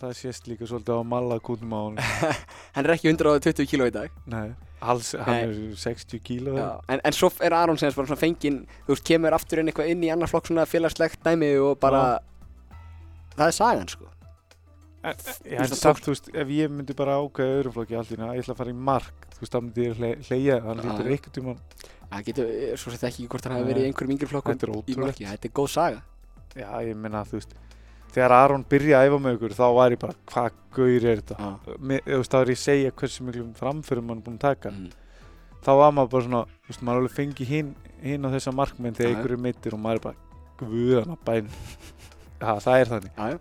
[0.00, 2.00] það sést líka svolítið á malla kútum á hann
[2.76, 4.16] Hann er ekki 120 kíló í dag.
[4.32, 5.68] Nei, alls, hann Nei.
[5.68, 6.56] er 60 kíló.
[6.56, 9.92] Já, en, en svo er Aron sem svona fenginn Þú veist, kemur aftur inn eitthvað
[9.92, 12.06] inn í annar flokk svona félagslegt dæmi og bara
[13.36, 14.08] Það er sagan sko
[15.06, 18.54] Veist, það samt, þú veist, ef ég myndi bara ákveða öðrum flokki hérna, ég ætla
[18.56, 20.82] að fara í mark, þú veist, það myndi ég hle- hleyja, hann Já.
[20.86, 21.60] lítur einhvern tímann,
[22.06, 22.46] Það getur,
[22.78, 23.66] svo sett ekki hvort hafi Nei.
[23.72, 26.00] verið einhverjum yngri flokkum Þetta er í marki, þetta er góð saga
[26.56, 27.52] já, ég meina, þú veist,
[28.14, 31.36] þegar Aron byrjaði að æfa með ykkur, þá var ég bara, hvað gaur er þetta?
[31.66, 31.74] Þú
[32.06, 34.70] veist, þá er ég að segja hversu miklum framförum hann er búinn að taka.
[34.70, 34.90] mm.
[35.66, 37.02] Þá var maður bara svona, þú veist, maður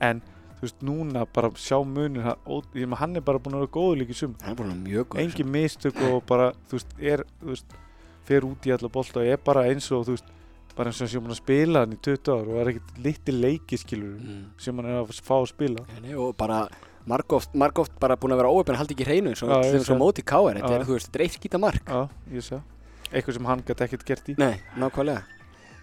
[0.66, 4.38] veist, núna bara sjá munir, hann, er bara búinn að vera góður líka í sum.
[4.44, 7.52] hann er búin að vera mjög góð engin mistök og bara, þú veist, er, þú
[7.54, 7.78] veist,
[8.26, 10.34] fer út í alla bolta og er bara eins og, þú veist,
[10.76, 13.80] bara eins og sem hann spila hann í 20 ár og er ekkert liti leiki,
[13.80, 14.44] skilur, mm.
[14.62, 15.86] sem hann er að fá að spila.
[15.94, 16.66] Nei, nei, og bara
[17.10, 19.70] margóft, margóft bara búin að vera óöfn að halda ekki hreinu eins og Já, til
[19.70, 20.00] ég þess að sé.
[20.02, 22.00] móti káir þetta er, þú veist, þetta er eitt skýta mark Já,
[22.34, 22.60] ég sé.
[23.12, 24.36] Eitthvað sem hann gæti ekkert gert í.
[24.42, 25.22] Nei, nákvæmlega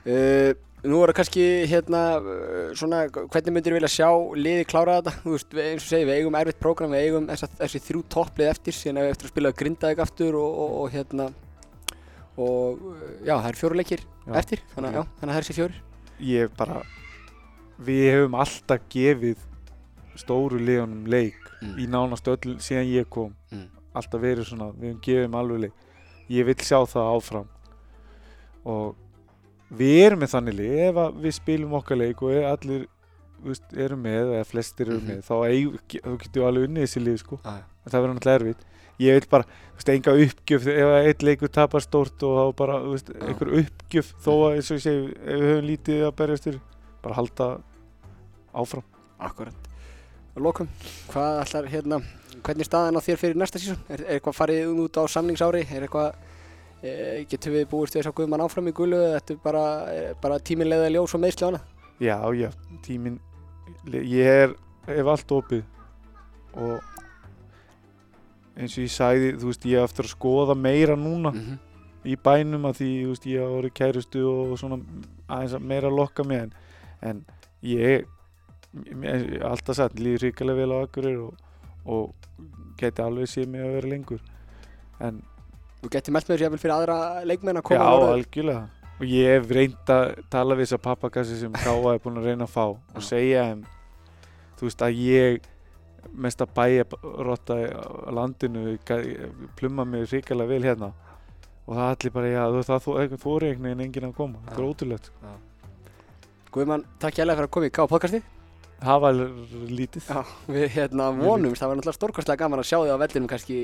[0.03, 5.35] uh, Nú það kannski hérna uh, svona, hvernig myndir vilja sjá liði klára þetta, þú
[5.37, 8.75] veist, eins og segi við eigum erfitt prógram, við eigum þessa, þessi þrjú topplið eftir,
[8.75, 11.29] síðan ef við eftir að spila grindaðið aftur og, og, og hérna
[12.43, 14.03] og uh, já, það er fjóruleikir
[14.43, 15.81] eftir, þannig, að- það er þessi fjórir
[16.23, 16.83] Ég bara,
[17.83, 19.47] við hefum alltaf gefið
[20.23, 21.77] stóru liðunum leik Mm.
[21.79, 23.29] í nánast öll síðan ég kom.
[23.55, 23.69] Mm.
[23.95, 25.75] Alltaf verið svona, við hefum gefið þeim alveg leik.
[26.35, 27.45] Ég vil sjá það áfram.
[28.67, 28.97] Og
[29.79, 32.87] við erum með þannig lið, ef við spilum okkar leik og allir
[33.43, 35.09] veist, eru með, eða flestir eru Mhm.
[35.09, 37.39] með, þá, eig, þá getum við alveg unnið þessi lið, sko.
[37.43, 37.57] Já.
[37.83, 38.69] En það verður náttúrulega erfitt.
[39.03, 42.75] Ég vil bara, þú veist, enga uppgjöf, ef eitt leikur tapar stórt og þá bara,
[42.85, 43.27] þú veist, Já.
[43.27, 46.61] einhver uppgjöf, þó að, eins og ég segi, ef við höfum lítið að berjast fyrir,
[47.03, 47.49] bara halda
[48.55, 48.85] áfram.
[49.21, 49.55] Akkurat
[50.35, 50.69] Og lokum,
[51.13, 51.99] hvað ætlar hérna
[52.43, 53.77] hvernig er staðan á þér fyrir næsta sísón?
[53.93, 55.67] Er, er eitthvað farið út á samningsári?
[55.69, 56.15] Er eitthvað
[56.83, 60.17] e, getum við búist þess að guðmann áfram í gulu eða þetta er bara, er
[60.23, 61.63] bara tíminlega ljós og meðsli á hana?
[62.03, 62.49] Já, já,
[62.83, 63.21] tíminn,
[63.93, 64.57] ég er,
[64.89, 65.63] hef allt opið
[66.59, 66.81] og
[68.59, 71.59] eins og ég sagði, þú veist, ég hef eftir að skoða meira núna -hmm.
[72.05, 74.81] í bænum að því, þú veist, ég hafa verið kærustu og svona
[75.29, 76.53] aðeins að meira lokka mig en,
[77.01, 77.25] en
[77.63, 78.07] ég,
[79.03, 81.35] ég alltaf sagt, líður hrikalega vel á Akureyri og,
[81.85, 82.15] og
[82.77, 84.21] geti alveg séð mig að vera lengur
[85.01, 85.23] en
[85.83, 88.63] Þú getur meld með þessu jafnvel fyrir aðra leikmenn að já, koma og orða- algjörlega.
[89.01, 92.45] Og ég hef reynd að tala við þessa pappakassi sem Káa er búin að reyna
[92.47, 92.97] að fá Já.
[92.97, 93.65] og segja þeim
[94.59, 95.41] þú veist að ég
[96.15, 98.79] mest að bæja rotta á landinu
[99.57, 100.93] plumma mig hrikalega vel hérna.
[101.67, 104.39] Og það allir bara, já, þú- það þú- þú er einhvern veginn enginn að koma,
[104.47, 104.71] þetta er Já.
[104.75, 105.11] ótrúlegt
[106.53, 108.23] Guðmann, takk hjá fyrir að koma í K podcasti.
[108.83, 109.13] Það var
[109.71, 113.29] lítið, Já, við hérna vonum, það var náttúrulega stórkostlega gaman að sjá þig á vellinum
[113.31, 113.59] kannski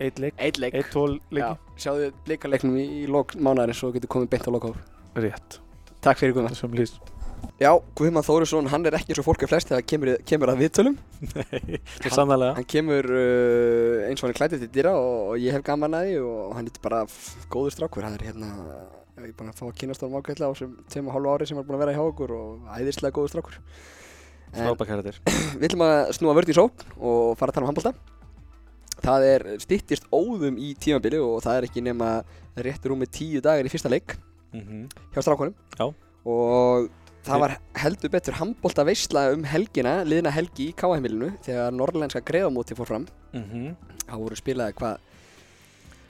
[0.00, 3.82] eitt leik eitt leik eitt tól Já, leiki, sjá þig bleikaleiknum í, í lók mánaðarins
[3.86, 4.80] og getur komið beint á lokóf
[5.16, 5.60] rétt
[6.04, 7.12] Takk fyrir Guðmann það sem lýst
[7.56, 10.58] Já, Guðmann Þórisson, hann er ekki eins og fólk er flest þegar kemur, kemur að
[10.60, 10.96] viðtölum
[11.36, 12.52] Nei, svo sannlega.
[12.58, 15.96] Hann kemur uh, eins og hann er klædið til dýra og, og ég hef gaman
[15.96, 16.98] að því og hann er bara
[17.52, 18.04] góður strákur.
[18.04, 18.50] Það er hérna,
[19.22, 21.48] ég er búin að fá að kynast honum ákveðlega á þessum tveim og hálfu ári
[21.48, 23.58] sem hann er búin að vera hjá okkur og æðislega góður strákur.
[24.56, 25.22] Frábæk hættir.
[25.56, 28.15] við ætlum að snúa vörð í sókn og fara að tala um handbólta.
[29.04, 32.10] Það er styttist óðum í tímabili og það er ekki nema
[32.56, 34.16] réttur rúmið tíu dagar í fyrsta leik
[34.56, 35.54] Mm hjá strákunum.
[35.76, 35.92] Já.
[36.24, 36.88] Og
[37.26, 42.76] það var heldur betur handbólta veisla um helgina, liðna helgi í Káahemilinu þegar norrlænska greiðamóti
[42.78, 43.06] fór fram.
[43.32, 43.74] -hmm.
[44.06, 44.98] Það voru spilaði hvað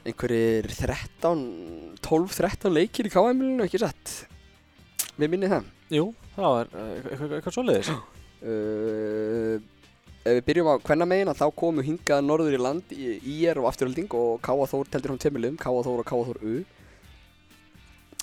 [0.06, 4.26] einhverjir 13, 12-13 leikir í K.M.linu, ekki satt?
[5.16, 5.64] Við minnið það.
[5.96, 6.04] Jú,
[6.36, 7.90] það var uh, eitthvað, eitthvað svoleiðis.
[8.46, 9.56] Uh,
[10.26, 13.68] ef við byrjum á kvennamegin að þá komu hingað norður í land í IR og
[13.70, 14.66] afturölding og K.A.
[14.72, 15.82] Þór teldur hún tveimilum, K.A.
[15.86, 16.24] Þór og K.A.
[16.30, 16.56] Þór U.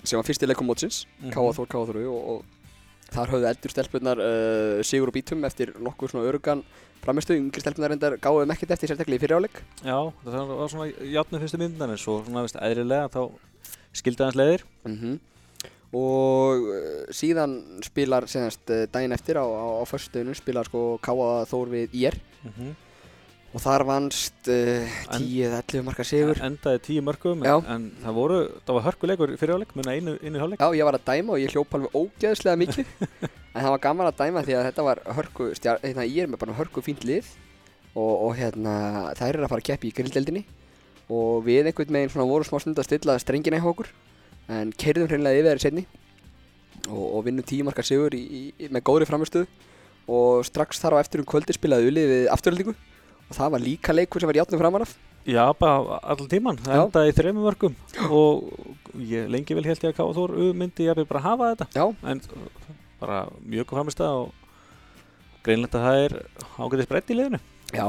[0.03, 1.31] sem var fyrsti leikum mótsins Mhm.
[1.31, 5.71] Káa Þór, Káa Þóru og, og þar höfðu eldur stelpunar uh, sigur og bítum eftir
[5.79, 6.63] nokkuð svona örugan
[7.03, 11.39] framistu, yngri stelpunar reyndar gáðum ekkert eftir sérstaklega í fyriráleik Já, það var svona játnu
[11.43, 13.21] fyrstu myndan en svo svona veist eðrilega þá
[13.95, 15.19] skildi hans leiðir mm
[15.93, 21.43] og uh, síðan spilar senast uh, daginn eftir á, á, á förstunum spilar sko Káa
[21.49, 22.73] Þór við IR mm
[23.53, 26.39] og þar vannst uh, En- 10-11 marka sigur.
[26.41, 27.60] endaði tíu mörgum Já.
[27.62, 30.63] en, en það voru, það var hörkuleikur fyrir áleik munna einu, einu hálfleik.
[30.63, 32.93] Já, ég var að dæma og ég hljóp alveg ógeðslega mikið.
[33.53, 36.56] En það var gaman að dæma því að þetta var hörku hérna, er með bara
[36.58, 37.27] hörku fínt lið.
[37.93, 38.73] Og, og hérna,
[39.19, 40.41] þær eru að fara að keppi í grilldeldinni
[41.13, 43.91] og við einhvern veginn svona vorum smá stund að stilla strengina í okkur
[44.51, 45.86] en keirðum hreinlega yfir þeirri setni
[46.89, 49.47] og, og vinnum tíu marka sigur í, í, með góðri framistöðu
[50.12, 53.95] og strax þar á eftir um kvöldi spilaði Uli við afturöldingu og það var líka
[53.95, 54.95] leikur sem var játnum framan af.
[55.23, 57.75] Já, bara allan tíman, það endaði í þreymum mörgum
[58.12, 61.67] og ég lengi vel held ég að Káa Þór U myndi ég bara hafa þetta.
[61.77, 62.19] Já, en
[62.99, 64.34] bara mjög framist og
[65.45, 66.17] greinlegt að það er
[66.60, 67.39] ágæðis breytt í liðinu.
[67.71, 67.88] Já,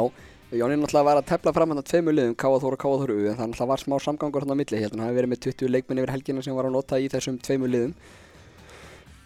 [0.54, 3.12] Jónin náttúrulega var að tefla fram hann að tveimur liðum, Káa Þór og Káa Þór
[3.14, 5.40] U en það náttúrulega var smá samgangur hann á milli, að hann hafi verið með
[5.48, 7.96] 20 leikmenn yfir helgina sem var að nota í þessum tveimur liðum.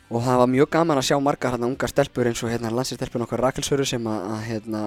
[0.09, 3.27] Og það var mjög gaman að sjá margar hann unga stelpur eins og hérna landsistelpun
[3.27, 4.83] okkar Rakelsöru sem að, að hérna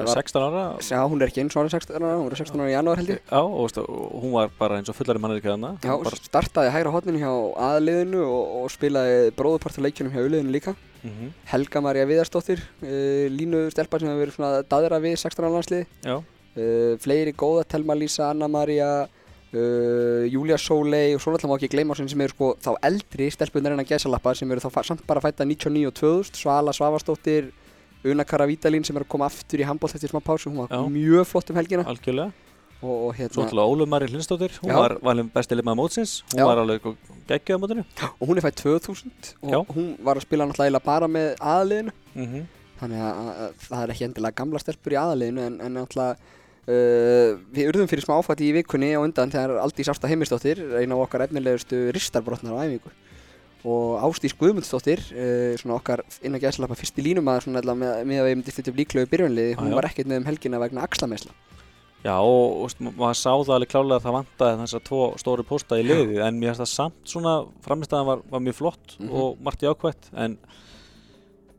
[0.00, 0.64] var, 16 ára.
[0.82, 2.98] Já, hún er ekki eins og ára 16 ára, hún er 16 ára í janúar
[2.98, 3.20] held ég.
[3.22, 5.76] Já, og veistu, og hún var bara eins og fullari mannir ekki þarna.
[5.78, 7.30] Já, bara, startaði hægra hotninu hjá
[7.68, 13.66] aðliðinu og, og spilaði bróðupartur leikjunum hjá auðliðinu líka mm Helga Maria Viðarsdóttir, uh, línu
[13.72, 17.96] stelpa sem hefur verið svona daðra við 16 ára landsliði Já, uh, fleiri góða, Telma
[17.98, 22.52] Lísa, Anna Maria uh, Júlia Sóley og svo náttúrulega má ekki gleyma sem eru sko
[22.62, 26.40] þá eldri stelpunar en að gæsalappa sem eru þá samt bara fætta 99 og 2000
[26.42, 27.52] Svala Svavastóttir
[28.04, 30.72] Una Kara Vítalín sem er að koma aftur í handbólt eftir smá pásu, hún var
[30.72, 30.80] Já.
[30.90, 31.84] mjög flott um helgina.
[31.86, 32.32] Algjörlega
[32.82, 34.78] og, og Svo hérna, ætla Óluf Mari Hlinsdóttir, hún Já.
[34.78, 36.16] var valin besti leikmaður mótsins.
[36.32, 36.46] Hún Já.
[36.50, 36.88] var alveg
[37.30, 37.84] geggjöð á mótinu.
[38.18, 39.60] Og hún er fætt 2000 og Já.
[39.76, 42.50] hún var að spila náttúrulega bara með aðliðinu mm
[42.82, 46.16] þannig að, að, að það er ekki endilega gamla stelpur í aðaliðinu en, en náttúrulega
[46.18, 50.98] uh, við urðum fyrir smá áfætti í vikunni og undan þegar Aldís Ásta Heimisdóttir eina
[50.98, 52.92] af okkar efnilegustu ristarbrotnar á æfingu.
[53.62, 58.28] Og Ástís Guðmundsdóttir uh, svona okkar innan gæðslappa fyrsti línumæður svona allavega með, með að
[58.28, 61.36] við myndist þetta líklegu byrjunliði, hún var ekkert með um helgina vegna axlamesla
[62.02, 65.76] Já, og, og maður sá það alveg klálega að það vantaði þessar tvo stóru pósta
[65.78, 69.10] í liði en mér finnst það samt svona framistæðan var, var mjög flott Mhm.
[69.14, 70.34] og margt jákvætt en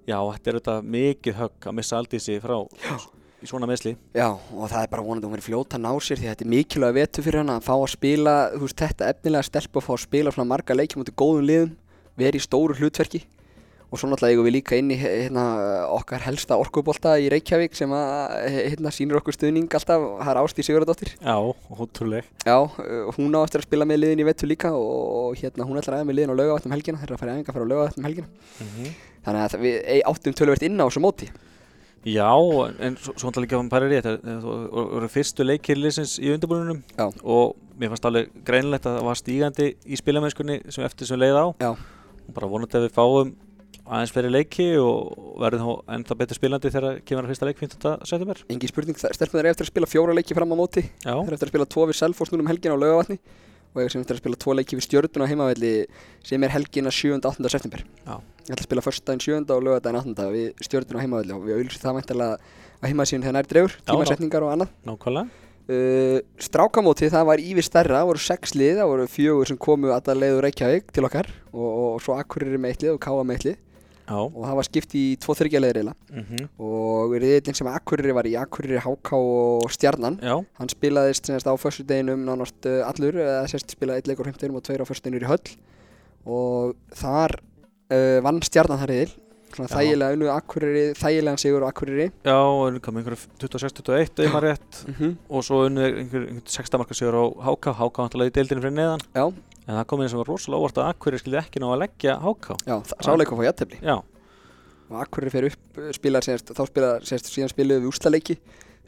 [0.07, 2.97] já, þetta er þetta mikið högg að missa Aldísi frá já.
[3.43, 5.91] í svona meðsli Já, og það er bara vonandi að hún verið fljóta að ná
[6.03, 8.81] sér því að þetta er mikilvæg vetu fyrir hana að fá að spila, þú veist,
[8.83, 11.71] þetta efnilega stelp og fá að spila svona marga leikjum í góðum liðum,
[12.19, 13.23] verið í stóru hlutverki
[13.93, 15.45] og svo náttúrulega eigum við líka inn í hérna,
[15.93, 20.65] okkar helsta orkubolta í Reykjavík sem að hérna, sýnir okkur stuðning alltaf, það er Ástí
[20.65, 21.13] Sigurðardóttir.
[21.21, 21.37] Já,
[21.77, 22.27] ótrúleg.
[22.41, 25.77] Já, uh, hún á eftir að spila með liðin í vetu líka og, hérna, hún
[25.77, 27.71] ætlar aðeins með liðin á laugavatnum helgina, þeir eru að fara í æfinga fyrir á
[27.73, 28.31] laugavatnum helgina.
[28.59, 31.29] Mm þannig að við áttum töluvert inn á þessu móti.
[32.03, 32.27] Já,
[32.83, 36.81] en svo, náttúrulega ekki að hann pæri rétt það voru fyrstu leikir liðsins í undirbúinunum
[36.99, 41.39] og mér fannst alveg greinlegt að það var stígandi í spilamennskunni sem eftir sem leið
[41.39, 41.45] á.
[41.63, 41.71] Já.
[42.27, 43.31] og bara vonandi að við fáum
[43.83, 47.95] aðeins fleiri leiki og verðum þá ennþá betur spilandi þegar kemur að fyrsta leik 15.
[48.07, 51.25] september Engi spurning, stelpunar er eftir að spila fjóra leiki fram á móti Já, Þeir
[51.27, 53.19] eru eftir að spila tvo við Selfoss núna um helgina á laugavatni
[53.73, 55.71] og sem eftir að spila tvo leiki við stjörnuna á heimavelli
[56.25, 57.15] sem er helgina 7.
[57.17, 57.49] og 8.
[57.49, 57.81] september.
[58.05, 58.15] Já.
[58.45, 59.37] Ég ætla að spila förstdæðin 7.
[59.49, 60.27] og laugadaginn 8.
[60.35, 63.87] við stjörnuna á heimavelli og við auðvitað það mæntilega á heimasíðun þegar nær dregur, Já,
[63.89, 64.75] tímasetningar og annað.
[65.63, 69.93] Uh, strákamóti það var ívið stærra, það voru sex lið, það voru fjögur sem komu
[69.95, 73.23] alla leið úr Reykjavík til okkar og, og svo Akureyri með eitt lið og Káa
[73.23, 73.61] með eitt lið
[74.03, 75.97] Já, og það var skipt í tvo þryggja leiðir eiginlega.
[76.11, 81.47] Mm og riðillin sem Akureyri var í Akureyri, HK og Stjarnan já, Hann spilaðist semst
[81.47, 84.89] á förstu deginum nánast uh, allur, eða sérst spilaði eitt leikur 15 og tveir á
[84.89, 85.55] förstu deginur í höll.
[86.25, 89.13] Og þar uh, vann stjarnan það riðil
[89.53, 92.09] þægilega unnu Akureyri, þægilegan sigur á Akureyri.
[92.25, 94.79] Já, unnu kom einhverju 26-21 eða maður rétt.
[94.87, 95.15] Mm -hmm.
[95.29, 98.77] og svo unnu einhver, einhver 16 marka sigur á HK HK vantilega í deildinu fyrir
[98.77, 99.03] neðan.
[99.13, 99.25] Já,
[99.67, 102.17] en það kom inn sem var rosalega óvart að Akkurir skildi ekki ná að leggja
[102.23, 103.95] HK já, sáleikum fá jættefli Já,
[104.89, 108.37] og Akureyri fer upp, uh, spilar semst, þá spilar semst, síðan spiluðu við úrslaleiki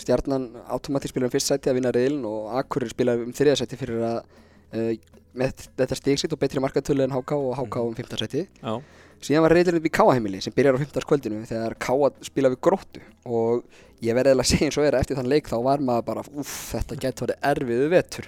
[0.02, 3.80] stjarnan automatík spilar um fyrst sæti að vinna riðilin og Akureyri spilar um þriða sæti
[3.80, 4.20] fyrir að
[4.76, 4.92] uh,
[5.36, 8.76] með þetta stigsitt og betri markatölu en HK og HK um 15 sæti já,
[9.24, 11.06] Síðan var upp í Káaheimili sem byrjar á 15.
[11.10, 13.02] kvöldinu þegar Káa spila við gróttu.
[13.26, 13.64] Og
[14.04, 16.06] ég verði eða að segja eins og er að eftir þann leik þá var maður
[16.10, 18.28] bara, uff, þetta getur verið erfiðu vetur.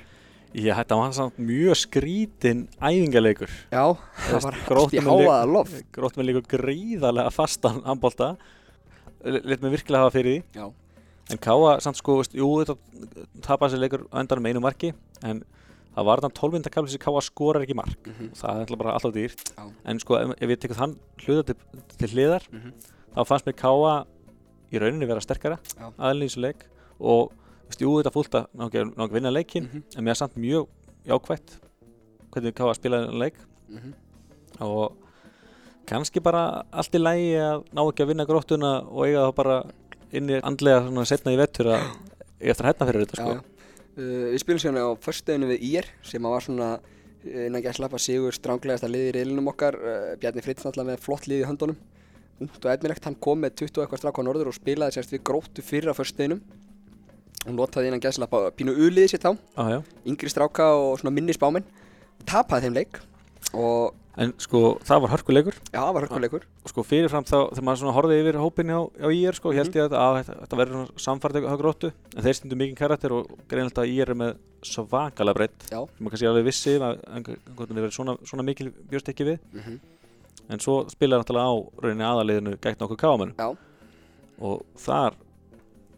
[0.58, 3.84] Ég hætti að hann samt mjög skrítin æfingaleikur Já,
[4.28, 5.84] það var allt í háaða loft.
[5.94, 8.32] Grótt með líka gríðarlega fastan handbólta
[9.26, 10.68] Lit mig virkilega hafa fyrir því Já,
[11.28, 12.78] En Káa samt sko, veist, jú þetta
[13.44, 14.94] tapaði sér leikur á endanum með einu marki
[15.28, 15.42] en
[15.98, 18.30] það var þann 12 mynda kapli sem Káa skorar ekki mark Mhm.
[18.38, 19.66] það er bara alltaf dýrt Já.
[19.92, 20.94] en sko ef, ef ég tekur þann
[21.26, 21.58] hluta til,
[21.98, 22.72] til hliðar Mhm.
[23.18, 24.06] þá fannst mér Káa
[24.72, 25.60] í rauninni vera sterkara
[26.00, 26.64] aðeins í leik
[27.02, 27.32] og
[27.68, 29.84] veist, jú þetta fúlt að ná ekki að vinna leikin Mhm.
[29.98, 30.68] en mér er samt mjög
[31.08, 31.58] jákvætt
[32.32, 33.36] hvernig Káa spilaði þennan leik
[33.70, 33.94] Mhm.
[34.62, 34.96] og
[35.88, 39.58] kannski bara allt í lægi að ná ekki að vinna gróttuna og eiga það bara
[40.12, 41.84] inni andlega svona setna í vettur að
[42.42, 43.34] eiga eftir að hætna fyrir þetta sko.
[43.34, 43.42] já.
[43.98, 47.72] Uh, við spilum síðan á förstöðinu við IR sem að var svona uh, innan ekki
[47.72, 51.42] að slappa sigur stránglegasta liði í reylinum okkar uh, Bjarni Fritz náttúrulega með flott lið
[51.42, 51.78] í höndunum
[52.40, 55.10] ungt og efnilegt, hann kom með 20 og eitthvað stráka á norður og spilaði sérst
[55.16, 55.98] við gróttu fyrir á
[57.48, 59.80] og notaði innan gæðslappa pínu uliði sitt á Já, já.
[60.06, 61.66] yngri stráka og svona minni spáminn
[62.28, 63.00] tapaði þeim leik
[63.54, 65.58] og en sko það var hörkuleikur.
[65.70, 66.46] Já, það var hörkuleikur.
[66.66, 69.78] Og sko fyrirfram þá þegar maður svona horfði yfir hópinni á, á IR sko, held
[69.78, 71.92] ég að, að þetta, verður svona samfærdi á gróttu.
[72.16, 74.32] En þeir stundu mikið karakter og greinilegt að IR er með
[74.66, 75.78] svakalega breytt Já.
[75.78, 79.38] sem maður kannski alveg vissi að einhvern veginn verið svona, svona mikil bjóst ekki við.
[79.54, 79.78] Mm -hmm.
[80.50, 83.34] en svo spilaði náttúrulega á rauninni aðaliðinu gegn okkur káamennu.
[83.38, 83.58] Já.
[84.40, 85.14] og þar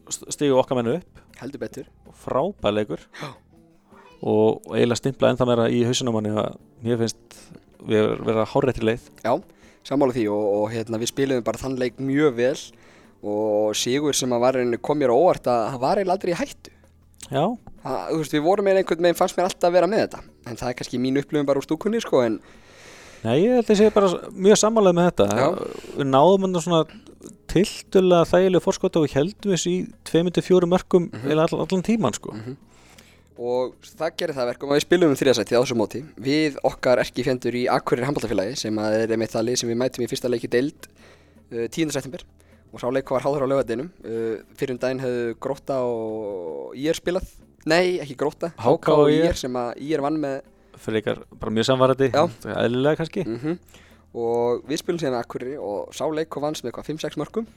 [0.09, 1.87] stigu okkar mennu upp heldur betur.
[2.23, 3.05] Frábær leikur.
[3.21, 3.29] Já.
[4.19, 7.39] og, eiginlega stimplað ennþá meira í hausinum manni að mér finnst
[7.87, 9.07] við erum verið að háréttri leið
[9.87, 12.57] sammála því og, og hérna, við spilum bara þann leik mjög vel
[13.23, 14.35] og Sigur sem
[14.83, 16.75] kom mér á óvart að hann var eiginlega aldrei í hættu.
[17.29, 17.45] Já,
[17.79, 20.23] Ha, þú veist, við vorum með einhvern veginn, fannst mér alltaf að vera með þetta.
[20.49, 22.39] En það er kannski mín upplifun bara úr stúkunni sko, en
[23.19, 25.25] Nei, ég held að ég sé bara mjög sammálega með þetta.
[25.35, 25.47] Já.
[25.99, 26.81] við náðum hann svona
[27.51, 29.79] tiltölulega þægilegu fórskot og heldum þessu í
[30.09, 31.39] 2-4 mörgum mm Mhm.
[31.39, 32.33] all, allan tíman sko.
[33.39, 36.99] og það gerir það verkum að við spilum um þriðasætti á þessu móti við okkar
[36.99, 40.27] erki fjendur í Akureyri handbóltafélagi sem er einmitt það lið sem við mætum í fyrsta
[40.31, 40.87] leiki deild
[41.53, 41.91] uh, 10.
[41.95, 42.23] september
[42.73, 46.99] og sá leik var háður á lögadeinum uh, fyrir um daginn hefðu Gróta og Ír
[46.99, 47.29] spilað
[47.65, 49.35] nei, ekki Gróta, HK og ÍR.
[49.39, 50.41] sem að Ír vann með
[50.79, 53.57] fyrir ykkar bara mjög samvarandi eðlilega kannski mm
[54.13, 57.49] og við spilum síðan með Akureyri og sá leik og vanns með hvað 5-6 mörgum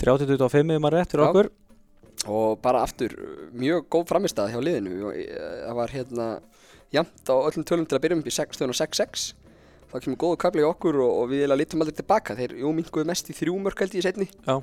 [0.00, 1.50] 30-25 ef maður rétt fyrir okkur.
[2.30, 3.14] Og bara aftur
[3.56, 4.96] mjög góð framistæð hjá liðinu.
[5.08, 5.30] Og eh,
[5.64, 6.26] það var hérna
[6.94, 9.30] jæmt á öllum tölum til að byrja um í stöðun á 6-6
[9.90, 12.36] þá kemur góðu kapli í okkur og, og við lítum aldrei tilbaka.
[12.38, 14.60] Þeir minguðu mest í þrjú mörk held ég setni Já.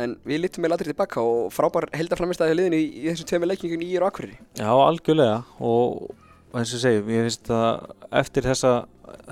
[0.00, 3.52] en við lítum eiginlega aldrei tilbaka og frábær heldaframistæð hjá liðinu í, í þessum tveimur
[3.52, 4.38] leikingum í og Akureyri.
[4.56, 5.42] Já, algjörlega.
[5.60, 8.72] Og og eins og segi, ég finnst að eftir þessa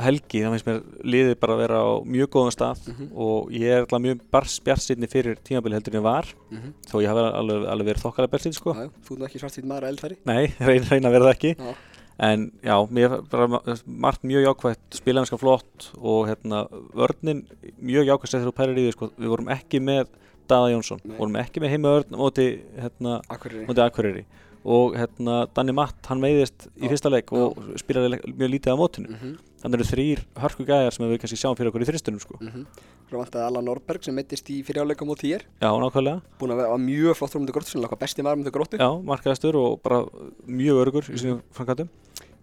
[0.03, 3.09] helgi þá finnst mér liðið bara að vera á mjög góðum stað Mhm.
[3.15, 4.21] og ég er alltaf mjög
[4.65, 6.73] bjartsinni fyrir tímabili heldur en ég var mm -hmm.
[6.91, 8.73] þó ég hafi alveg, alveg verið þokkalega bjartsinni sko.
[8.75, 11.55] þú er nú ekki svartfýtt maður að eldfæri Nei, reyna, reyna að vera það ekki
[11.59, 11.75] Já.
[12.21, 17.45] En já, mér er bara ma- margt mjög jákvætt, spilaðinska flott og hérna, vörnin
[17.81, 20.07] mjög jákvætt settur úr pærir í því, sko, við vorum ekki með
[20.49, 21.17] Daða Jónsson, Nei.
[21.17, 24.25] vorum ekki með heima vörn móti, hérna, Akureyri
[24.69, 28.81] og hérna, Danni Matt, hann veiðist í fyrsta leik og spilaði le- mjög lítið á
[28.81, 29.09] mótinu.
[29.09, 29.37] mm -hmm.
[29.59, 32.37] Þannig eru þrýr hörku gæjar sem við kannski sjáum fyrir okkur í þristunum, sko.
[32.41, 32.67] mm -hmm.
[33.09, 36.77] Svo vantaði Alla Norberg sem meittist í fyrirjáleika móti Ír Já, nákvæmlega, búin að vera
[36.77, 40.05] mjög flott rúmöndu gróttu sem okkar besti maður um gróttu já, markaðastur og bara
[40.47, 41.89] mjög örugur í sínum framkvæmdum.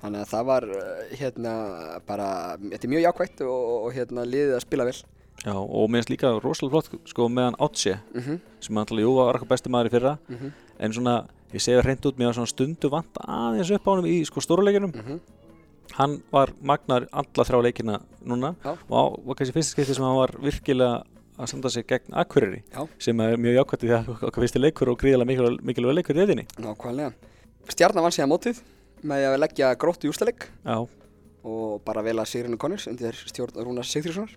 [0.01, 1.53] Þannig að það var uh, hérna
[2.05, 4.97] bara, þetta er mjög jákvætt og, og hérna liðið að spila vel.
[5.45, 8.39] Já, og mér finnst líka rosalega flott, sko, meðan Átse, Mm -hmm.
[8.59, 10.17] sem alltaf, jú, var okkar besti maður í fyrra,
[10.79, 13.91] en svona, ég segi það hreint út mér að svona stundu vant aðeins upp á
[13.93, 15.19] honum í sko stóruleikinum
[15.93, 18.71] hann var magnar alla þrjá leikina núna Já.
[18.89, 21.03] og á, var kannski fyrsta skipti sem hann var virkilega
[21.37, 22.87] að standa sig gegn Akureyri Já.
[22.99, 26.23] sem er mjög jákvæmt í því að okkar fyrsti leikur og gríðilega mikilvæg, leikur í
[26.25, 27.13] eðinni Nákvæmlega.
[27.69, 28.61] Stjarnan vann síðan mótið
[29.03, 30.33] með að leggja gróttu í
[30.65, 30.87] Já,
[31.45, 34.33] og bara vel að Sigrinu Connors undir stjórn Rúnar Sigþjórssonar.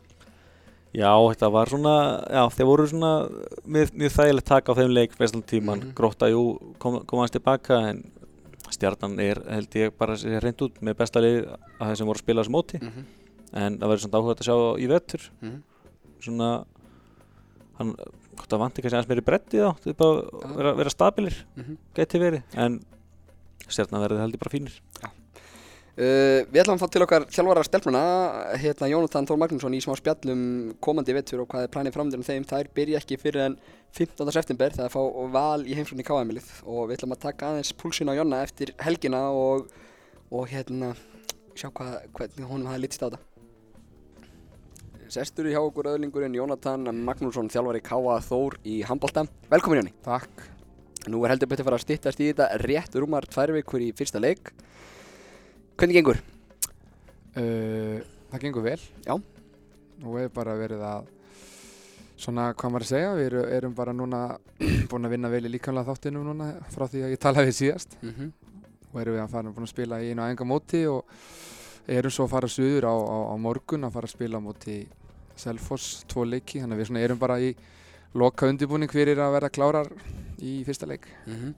[0.94, 1.94] Já, þetta var svona
[2.30, 3.12] já, þeir voru svona
[3.66, 5.94] mjög, mjög þægilegt taka á þeim leik vestan tíman Mhm.
[5.94, 8.02] gróta, jú, kom, kom hans tilbaka en
[8.70, 11.46] stjarnan er, held ég, bara reynd út með besta lið
[11.80, 13.04] að þeim sem voru að spila þessu móti Mm -hmm.
[13.52, 15.62] en það verður svona áhugað að sjá í vettur Mhm.
[16.20, 16.64] svona
[17.78, 17.94] hann,
[18.36, 20.48] hvort það vanti kannski aðeins meiri bretti þá þetta er bara Já.
[20.48, 21.76] að vera, vera stabilir Mhm.
[21.94, 22.80] geti verið en
[23.68, 24.80] stjarnan verður heldur bara fínir
[25.98, 28.00] Uh, við ætlum að fá til okkar þjálfara stelpuna,
[28.62, 30.42] hérna Jónatan Þór Magnússon í smá spjallum
[30.78, 32.44] komandi vettur og hvað er planið framöndir um þeim.
[32.46, 33.56] Það byrja ekki fyrir en
[33.98, 34.30] 15.
[34.36, 35.00] september þegar fá
[35.34, 38.70] val í heimsókn í KM-lið og við ætlum að taka aðeins púlsinn á Jonna eftir
[38.78, 39.66] helgina og,
[40.30, 40.92] og hérna
[41.58, 43.20] sjá hvað, hvernig honum hafi litist á þetta.
[45.18, 49.26] Sestur í hjá okkur öðlingurinn Jónatan Magnússon, þjálfari KA Þór í handbólta.
[49.50, 49.96] Velkomin Jóni.
[50.06, 50.46] Takk.
[51.10, 53.90] Nú er heldur betur að fara að styttast í þetta rétt rúmar tvær vikur í
[53.98, 54.54] fyrsta leik.
[55.78, 56.18] Hvernig gengur?
[57.38, 58.00] Uh,
[58.32, 58.80] það gengur vel.
[59.06, 59.14] Já.
[60.02, 61.10] Nú hefur bara verið að,
[62.18, 64.22] svona hvað maður að segja, við eru, erum bara núna
[64.90, 67.94] búin að vinna vel í líkamlega þáttinum núna frá því að ég talaði við síðast.
[68.02, 68.32] Mm -hmm.
[68.90, 71.04] og erum við að fara að spila í einu aðenga móti og
[71.86, 74.80] erum svo að fara suður á, á, á morgun að fara að spila móti
[75.38, 77.54] Selfoss, tvo leiki, þannig að við erum bara í
[78.14, 79.92] loka undirbúning fyrir að vera klárar
[80.42, 81.06] í fyrsta leik.
[81.26, 81.54] Mm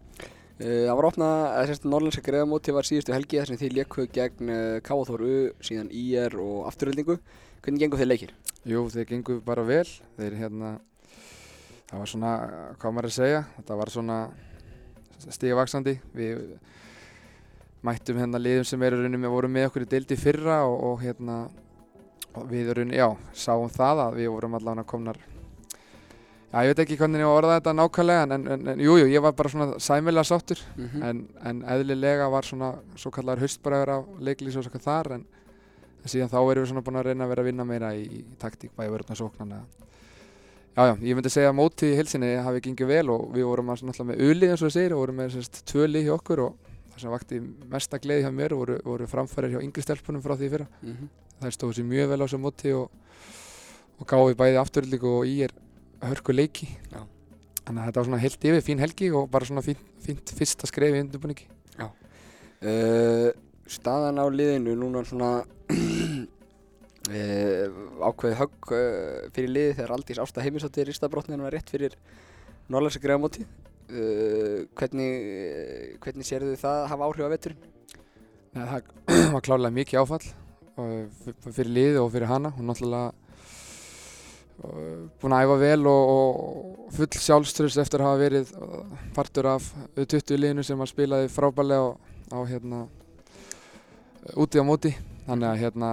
[0.61, 4.51] Það var opnað, eða sérst Norrlandska greiðamóti var síðustu helgi þar sem þið lékkuð gegn
[4.53, 5.31] uh, Káaþóru,
[5.65, 7.17] síðan IR og afturöldingu.
[7.65, 8.35] Hvernig gengur þeir leikir?
[8.69, 9.87] Jú, þeir gengur bara vel,
[10.19, 10.75] þeir hérna,
[11.89, 12.35] það var svona,
[12.77, 14.19] hvað maður að segja, þetta var svona
[15.25, 16.45] stígavaksandi, við
[17.89, 21.05] mættum hérna liðum sem eru raunum við vorum með okkur í deildi fyrra og, og
[21.07, 21.39] hérna,
[22.35, 25.25] og við raunum, já, sáum það að við vorum allavega komnar,
[26.51, 28.97] já, ég veit ekki hvernig ég var að orða þetta nákvæmlega, en, en, en jú,
[29.07, 33.95] ég var bara svona sæmilega sáttur, Mm en, en eðlilega var svona svo kallar haustbræður
[33.95, 35.27] á leiklýs og svona þar en,
[36.03, 38.03] en síðan þá erum við svona búin að reyna að vera að vinna meira í,
[38.03, 39.63] í taktík bæði vörðna sóknan já
[40.87, 44.09] já, ég myndi segja að mótið í hilsinni hafi gengið vel og við vorum náttúrulega
[44.11, 46.71] með ulið eins og það segir og vorum með sérst tvö lið hjá okkur og
[46.93, 47.41] það sem vakti
[47.73, 50.67] mesta gleði hjá mér voru, voru framfærir hjá yngri stelpunum frá því fyrra.
[50.83, 51.09] -hmm.
[51.43, 52.91] þær stóðu sér mjög vel á þessu móti og,
[53.99, 55.53] og gáði bæði afturlíku og í er
[56.09, 57.05] hörku leiki Já.
[57.67, 60.69] þannig að þetta var svona heilt yfir fín helgi og bara svona fínt, fínt fyrsta
[60.71, 61.49] skref í undirbúningi
[62.61, 63.33] Uh,
[63.73, 66.27] staðan á liðinu núna svona uh,
[68.11, 71.97] ákveðið högg uh, fyrir liði þegar Aldís Ásta Heimisóttir ristabrotnin var rétt fyrir
[72.69, 73.47] Norrlandska greiðamóti.
[73.89, 77.65] Uh, hvernig, hvernig sérðu það hafa áhrif á veturinn?
[78.53, 78.93] Nei, það
[79.39, 80.27] var klárlega mikið áfall
[81.49, 83.09] fyrir liðið og fyrir hana hún náttúrulega
[84.61, 88.51] búin að æfa vel og, og full sjálfströðs eftir að hafa verið
[89.17, 92.81] partur af 20 liðinu sem að spilaði frábærlega á, á hérna
[94.37, 94.93] úti á móti.
[95.27, 95.91] Þannig að hérna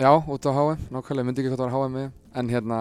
[0.00, 2.08] já, út á HM, nákvæmlega, ég myndi ekki hvað það var HM með
[2.38, 2.78] en hérna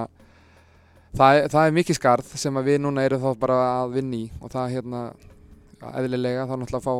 [1.17, 4.25] það, er- það er mikið skarð sem við núna erum þá bara að vinna í
[4.41, 5.01] og það hérna
[5.97, 6.95] eðlilega þá náttúrulega fá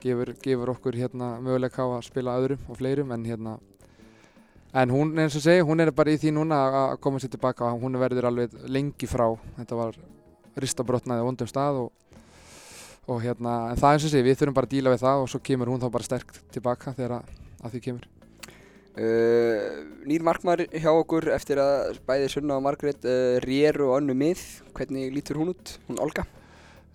[0.00, 3.58] gefur, gefur okkur hérna möguleika á að spila öðrum og fleirum en hérna
[4.72, 7.72] en hún eins og segi, hún er bara í því núna að koma sér tilbaka
[7.80, 9.26] hún verður alveg lengi frá
[9.58, 9.98] þetta var
[10.60, 11.90] ristabrotnaði á vondum stað og,
[13.10, 15.34] og hérna en það eins og segi, við þurfum bara að díla við það og
[15.34, 18.08] svo kemur hún þá bara sterk tilbaka þegar að, að því kemur
[18.90, 24.16] Uh, nýr markmaður hjá okkur eftir að bæði Sunna og Margrét uh, réru og önnu
[24.18, 24.42] mið.
[24.74, 25.76] Hvernig lítur hún út?
[25.86, 26.24] Hún Olga?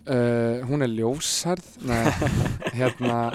[0.05, 2.03] Uh, hún er ljósarð, nei,
[2.77, 3.31] hérna,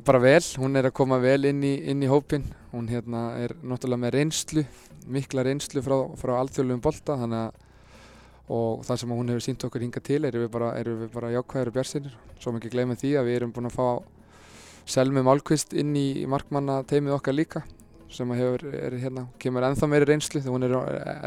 [0.00, 3.54] bara vel, hún er að koma vel inn í, inn í hópin, hún hérna er
[3.60, 4.64] náttúrulega með reynslu,
[5.12, 7.68] mikla reynslu frá, frá alþjóðlegum bolta, þannig að,
[8.52, 11.30] og það sem hún hefur sínt okkur hingað til, erum við bara, erum við bara
[11.36, 13.86] jákvæðir og björnsinnir, svo mikið gleyma því að við erum búin að fá
[14.92, 17.62] Selmi Málkvist inn í markmanna teimið okkar líka,
[18.10, 20.74] sem hefur, er hérna, kemur ennþá meiri reynslu, þegar hún er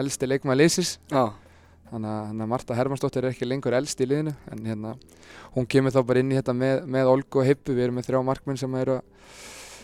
[0.03, 1.30] elsti leikmaður leysis, Já.
[1.92, 4.96] Þannig að, Marta Hermannsdóttir er ekki lengur elst í liðinu en hérna,
[5.56, 8.10] hún kemur þá bara inn í þetta með, með Olgu og Hippu, við erum með
[8.10, 9.00] þrjá markmenn sem eru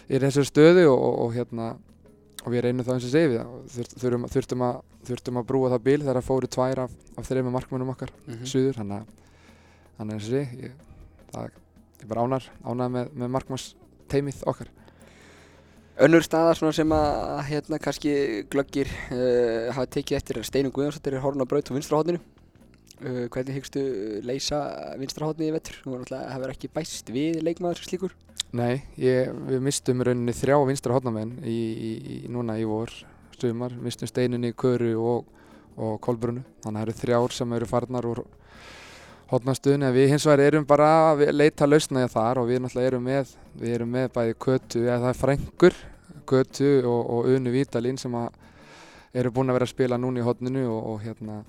[0.10, 1.70] í þessari stöðu og, og, og hérna
[2.42, 3.42] og við reynum þá eins og segið við
[3.76, 4.80] þurft, þurfum, þurftum, að,
[5.10, 8.46] þurftum að brúa það bíl þegar að fóru tvær af, af þreymur markmennum okkar Mm
[8.50, 9.04] suður, þannig
[10.02, 10.78] að eins og segið ég,
[11.32, 11.58] það,
[12.02, 13.68] er bara ánar, ánar með, með markmanns
[14.10, 14.72] teimið okkar
[16.00, 18.12] Önnur staða svona sem að hérna kannski
[18.52, 22.22] glöggir uh, hafa tekið eftir er Steinun Guðjónsdóttir er horfin á braut á vinstrahotninu.
[23.02, 23.84] Uh, hvernig hyggstu
[24.24, 24.62] leysa
[25.02, 25.82] vinstrahotni í vettur?
[25.84, 28.16] Hún var náttúrulega hefur ekki bæst við leikmaður slíkur.
[28.56, 32.92] Nei, ég, við mistum rauninni þrjá vinstra hodnamenn í, í, í, núna í vor
[33.36, 35.30] stumar, mistum Steinunni, Köru og,
[35.76, 38.24] og Kolbrunu þannig að það eru þrjár sem eru farnar úr
[39.32, 42.92] hodnastöðunni en við hins vegar erum bara að leita lausna í þar og við náttúrulega
[42.92, 45.78] erum með við erum með bæði Kötu, eða það er frængur
[46.28, 48.30] Kötu og, og Unu Vítalín sem að
[49.14, 51.42] eru búin að vera að spila núna í hodninu og, og hérna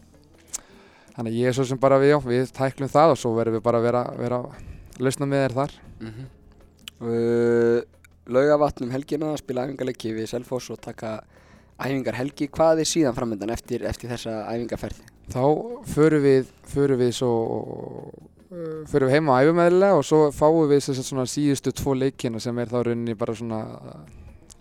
[1.17, 3.59] þannig að ég er svo sem bara við, já, við tæklum það og svo verðum
[3.59, 4.41] við bara að vera, vera
[5.03, 6.25] lausna með þér þar Mm -hmm.
[7.07, 7.83] uh,
[8.27, 11.21] Laugavatn um helgina, spila æfingarleiki við Selfoss og taka
[11.81, 12.49] æfingar helgi.
[12.53, 15.09] Hvað er síðan framöndan eftir, eftir þessa æfingarferði?
[15.33, 15.45] þá
[15.89, 17.33] förum við, förum við svo
[18.91, 22.41] förum við heima á æfumæðilega og svo fáum við þess að svona síðustu tvo leikina
[22.43, 23.61] sem er þá rauninni bara svona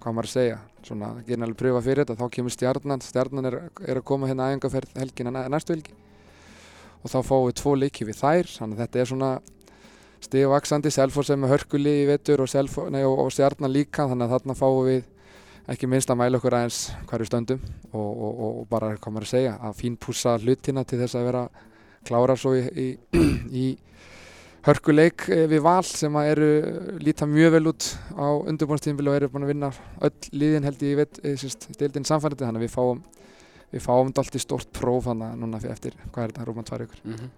[0.02, 3.58] hvað maður að segja, svona gerin alveg pröfa fyrir þetta, þá kemur stjarnan stjarnan er,
[3.86, 5.98] er að koma hérna æfingarferð helgina næ- næstu helgi
[7.02, 9.32] og þá fáum við tvo leiki við þær þannig að þetta er svona
[10.22, 14.58] stigvaksandi, Selfoss er með hörkuli í vetur og, og, og stjarnan líka þannig að þarna
[14.62, 15.04] fáum við
[15.70, 19.34] ekki minnst að mæla okkur aðeins hverju stöndum og, og, og bara hvað maður að
[19.36, 21.46] segja að fínpússa hlutina til þess að vera
[22.08, 22.88] klára svo í, í,
[23.64, 23.66] í
[24.66, 26.50] hörkuleik eh, við val sem að eru
[27.02, 29.72] líta mjög vel út á undirbúinstíðinbili og eru búin að vinna
[30.08, 31.22] öll liðin held ég veit
[31.80, 33.06] deildin samfærandi þannig að við fáum
[33.72, 36.68] við fáum þetta allt í stórt próf þannig að núna eftir hvað er þetta rúman
[36.68, 37.32] tvær ykkur Mm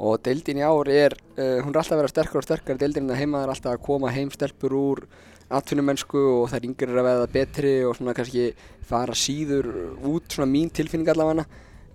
[0.00, 3.10] og deildin í ár er, uh, hún er alltaf að vera sterkar og sterkar deildin
[3.10, 5.02] en heima er alltaf að koma heim stelpur úr
[5.50, 8.50] atvinnumennsku og þær yngri er að veða betri og svona kannski
[8.86, 9.68] fara síður
[10.06, 11.46] út svona mín tilfinning allavega.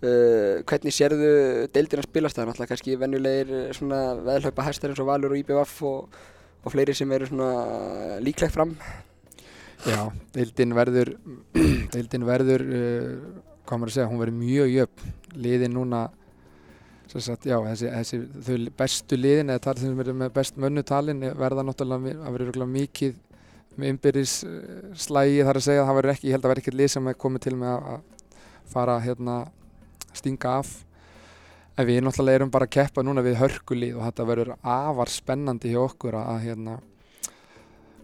[0.05, 1.29] Uh, hvernig sérðu
[1.73, 2.37] deildin að spilast?
[2.37, 6.17] Það náttúrulega kannski venjulegir uh, svona veðlaupa hæstar eins og Valur og IBF og,
[6.61, 8.75] og fleiri sem eru svona líklegt fram.
[9.85, 10.01] Já,
[10.35, 11.15] deildin verður,
[11.95, 15.15] deildin verður, uh, hvað maður að segja, hún verður mjög jöfn.
[15.45, 16.05] Liðin núna,
[17.11, 21.65] sagt, já, þessi, þessi þau bestu liðin, eða talið sem eru með best mönnutalin, verða
[21.65, 23.21] náttúrulega, það verður mikið
[23.83, 24.33] innbyrðis
[24.95, 27.17] slægi þar að segja, það verður ekki, ég held að verður ekkert lið sem er
[27.19, 29.37] komið til með að að fara hérna,
[30.15, 30.73] stinga af.
[31.75, 35.73] En við náttúrulega erum bara að keppa núna við hörkulið og þetta verður afar spennandi
[35.73, 36.75] hjá okkur að, að hérna,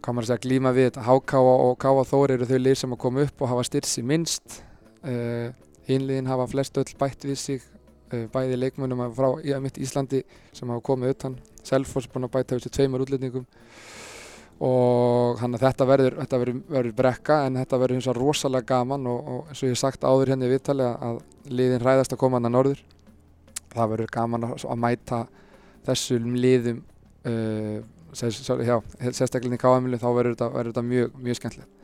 [0.01, 1.05] maður að segja, glíma við þetta.
[1.07, 4.59] HK og KV Þór eru þau lið sem að koma upp og hafa styrsi minnst.
[5.01, 5.53] Uh,
[5.87, 7.63] Hinliðin hafa flest öll bætt við sig,
[8.11, 11.39] uh, bæði leikmönnum frá í, mitt Íslandi sem hafa komið utan.
[11.63, 13.47] Selfoss búinn að bæta sig tveimur útlendingum
[14.61, 18.67] og hann að þetta verður, þetta verður, verður brekka en þetta verður eins og rosalega
[18.75, 22.13] gaman og, og eins og ég hef sagt áður hérna í viðtali að, liðin ræðast
[22.13, 22.83] að koma hann að norður.
[23.71, 25.21] Það verður gaman að, að mæta
[25.87, 26.83] þessum liðum
[27.25, 27.81] uh,
[28.13, 31.77] sérstaklega í KM-lu þá verður þetta, verður þetta mjög, mjög skemmtilegt.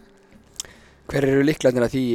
[1.07, 2.05] Hver eru líklarnir að því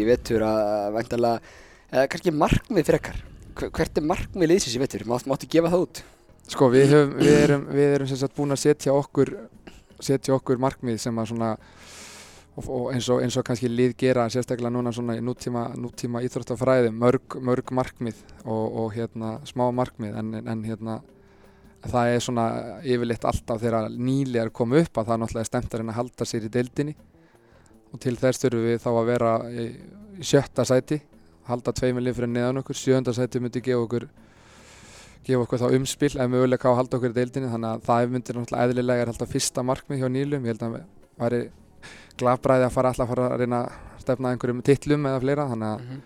[0.00, 1.56] í, vetur að væntalega,
[1.92, 3.18] eða kannski markmið frekar?
[3.58, 5.04] Hver- Hvert er markmið liðsins í vetur?
[5.10, 6.00] Mátt, máttu gefa það út?
[6.48, 9.34] Sko við, höfum, við erum, við erum búin að setja okkur,
[10.00, 11.50] setja okkur markmið sem að svona
[12.58, 16.22] og, og eins, og, eins og kannski lið gera sérstaklega núna svona í nútíma, nútíma
[16.26, 20.98] íþróttafræði mörg, mörg markmið og, og hérna smá markmið en, en hérna
[21.86, 22.46] það er svona
[22.82, 26.50] yfirleitt alltaf þegar nýlegar koma upp að það er náttúrulega stemt að halda sér í
[26.52, 26.96] deildinni.
[27.88, 29.68] Og til þess þurfum við þá að vera í
[30.26, 30.98] sjötta sæti
[31.48, 34.08] halda tveimilið fyrir neðan okkur, sjönda sæti myndi gefa okkur
[35.26, 37.50] gefa okkur þá umspil ef möguleika á að halda okkur í deildinni.
[37.52, 40.76] Þannig að það myndir náttúrulega eðlilega er alltaf fyrsta markmið hjá nýlum ég held að
[40.76, 40.84] það
[41.24, 41.40] væri
[42.18, 45.48] glabræði að fara alltaf að fara að reyna að stefna einhverjum titlum eða fleira.
[45.52, 46.00] Þannig að Mhm.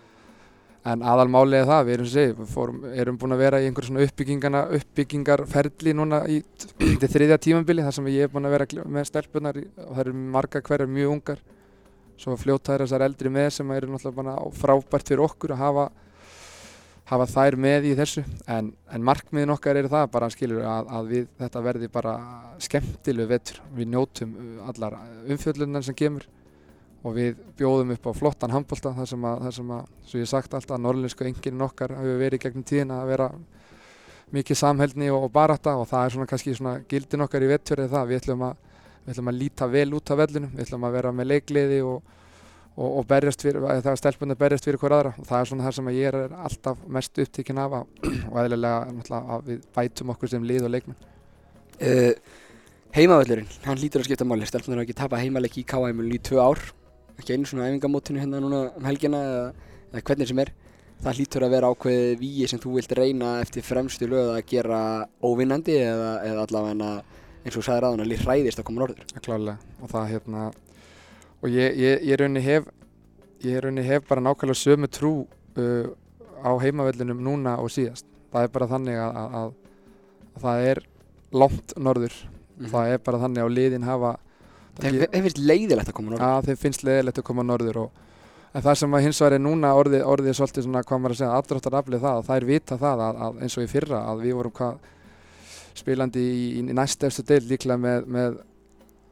[0.91, 3.85] en aðalmálið er það, við erum, sé, við fórum, erum búin að vera í einhver
[3.87, 6.41] svona uppbyggingarna, uppbyggingarferli núna í
[7.13, 10.61] þriðja tímambili þar sem ég er búin að vera með stelpunar og það eru margar
[10.61, 11.39] hverjar mjög ungar.
[12.19, 15.85] Svo fljótaður þessar eldri með sem eru náttúrulega frábært fyrir okkur að hafa
[17.09, 18.23] hafa þær með í þessu.
[18.49, 22.13] En, en markmiðin okkar er það bara skilur að, að við, þetta verði bara
[22.63, 24.97] skemmtilegu vetur, við njótum uh, allar
[25.27, 26.27] umfjöllunar sem kemur
[27.03, 30.53] og við bjóðum upp á flottan handbólta þar sem að, sem að, svo ég sagt
[30.55, 33.27] alltaf að norðlinsku enginn okkar hefur verið gegnum tíðina að vera
[34.33, 37.83] mikið samhældni og, og barata og það er svona kannski svona gildin okkar í vetur
[37.83, 38.61] eða það, við ætlum að
[39.03, 42.13] við ætlum að líta vel út af vellunum, við ætlum að vera með leikliði og,
[42.73, 45.65] og, og berjast fyrir, það er stelpunni berjast fyrir hver aðra og það er svona
[45.67, 50.47] það sem ég er alltaf mest upptíkin af og eðlilega að við bætum okkur sem
[50.47, 51.05] lið og leikmenn.
[51.83, 52.13] Uh,
[52.95, 54.47] heimavöllurinn, hann hlýtur að skipta máli.
[54.49, 56.61] Stelpunar hafa ekki tapað heimaleiki í KM-inu í tvö ár.
[57.19, 59.47] Ekki einu svona æfingamótinu hérna núna um helgina eða,
[59.91, 60.53] eða hvernig sem er.
[61.03, 64.79] Það hlýtur að vera ákveðið víi sem þú vilt reyna eftir fremstu lög að gera
[65.21, 66.93] óvinnandi eða, eða allavega
[67.43, 69.07] eins og þú sagðir aðan að lið hræðist að koma norður.
[69.19, 70.45] Klálega og það hérna
[71.43, 72.69] og ég, ég, ég raunni hef
[73.43, 75.13] ég raunni hef bara nákvæmlega sömu trú
[75.59, 75.87] uh,
[76.43, 78.07] á heimavellinum núna og síðast.
[78.33, 79.49] Það er bara þannig að, að, að,
[80.33, 80.83] að það er
[81.33, 82.15] langt norður.
[82.63, 84.15] Það er bara þannig að liðin hafa
[84.73, 86.23] Þeim þeim finnst leiðilegt að koma norður.
[86.25, 87.99] að þeim finnst leiðilegt að koma norður og
[88.53, 91.19] en það sem að hins vegar er núna orðið, orðið svolítið svona hvað maður að
[91.19, 94.23] segja aðdráttar aflið það að þær vita það að, að eins og í fyrra að
[94.25, 94.89] við vorum hvað
[95.77, 98.41] spilandi í, í næst efstu deil líklega með, með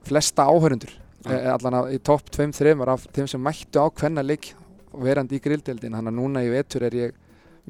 [0.09, 0.93] flesta áhörundur
[1.29, 4.53] allan að í topp 2-3 af þeim sem mættu á hvenna leik
[4.91, 7.17] verandi í grilldeildin þannig að núna í vetur er ég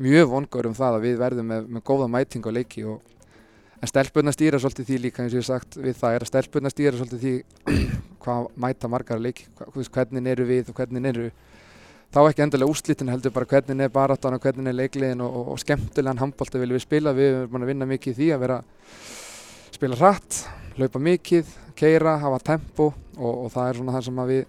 [0.02, 3.02] mjög vongur um það að við verðum með, með góða mæting á leiki og
[3.82, 6.32] en stelpunna stýra svolítið því líka eins og ég hef sagt við það er að
[6.32, 7.78] stelpunna stýra svolítið því
[8.24, 9.50] hvað mæta margar leiki
[9.92, 11.32] hvernig eru við og hvernig eru
[12.12, 15.52] þá ekki endilega úrslitin heldur bara hvernig er baráttan og hvernig er leikliðin og, og,
[15.54, 17.14] og skemmtilegan handbólta viljum við spila.
[17.16, 18.58] Við erum búin að vinna mikið í því að vera
[19.72, 20.42] spila hratt,
[20.78, 24.44] hlaupa mikið keira, hafa tempo og, og það er svona það sem við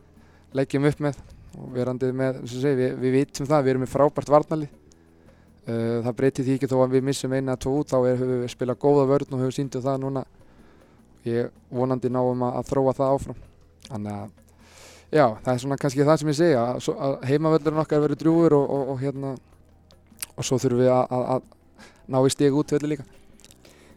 [0.59, 1.23] leggjum upp með.
[1.53, 4.69] Og verandið með, segi, við, við vitum það, við erum með frábært varnali
[5.69, 8.31] uh, það breytir því ekki þó að við missum eina að tvo út þá höfum
[8.33, 10.25] við spilað góða vörn og höfum síndið það núna.
[11.29, 13.43] Ég vonandi náum að, að þróa það áfram.
[13.91, 14.31] Þannig að
[15.13, 18.57] já, það er svona kannski það sem ég segja að, að heimavöllurinn okkar verður drjúgur
[18.57, 19.35] og, og, og hérna
[20.33, 21.51] og svo þurfum við að,
[22.09, 23.07] ná í stig út velli líka